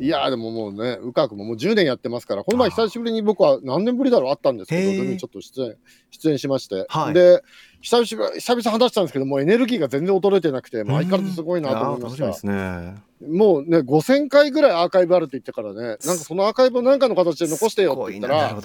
[0.00, 5.76] いやでももうね宇川君ももう10年やってますからこの前久しぶりに僕は何年ぶりだろうあったんですけどちょっと出演
[6.10, 7.42] 出演しまして、はい、で
[7.80, 12.96] 久々久々話したんですけどもうエネルギーが全然衰えてなくて、相変わらずすごいなと思いました、ですね、
[13.26, 18.60] もうね5000回ぐらいアーカイブあるって言ってからねなんかそのアーカイブを何かの形で残してよって言ったら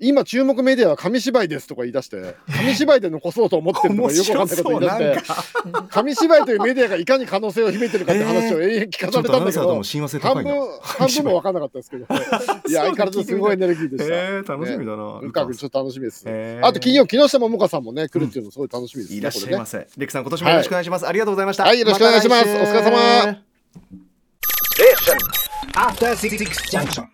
[0.00, 5.32] 今注目メディアは紙芝居ですとか言い出して紙芝居で残そうと思ってるとかよくわかんないこと言い出して
[5.90, 9.82] 紙芝居というメディアがいかに可能性を秘めてるかって話を永遠聞かされたんだけど、
[10.20, 12.06] 半分半分も分かんなかったですけど、
[12.68, 14.14] いや相変わらずすごいエネルギーでした。
[14.14, 16.22] えー、楽しみだな、ルカ君ちょっと楽しみです。
[16.26, 16.66] えー。
[16.66, 19.18] あと金曜木下桃香さんもね来るっていうのすごい楽しみですね。
[19.18, 21.64] いらっしゃいまこせ、レクさん今年もよろしくお願いします、ありがとうございました。
[21.64, 22.48] はいよろしくお願いします。
[22.48, 23.42] お疲れ様。
[25.74, 27.06] After Six Junction.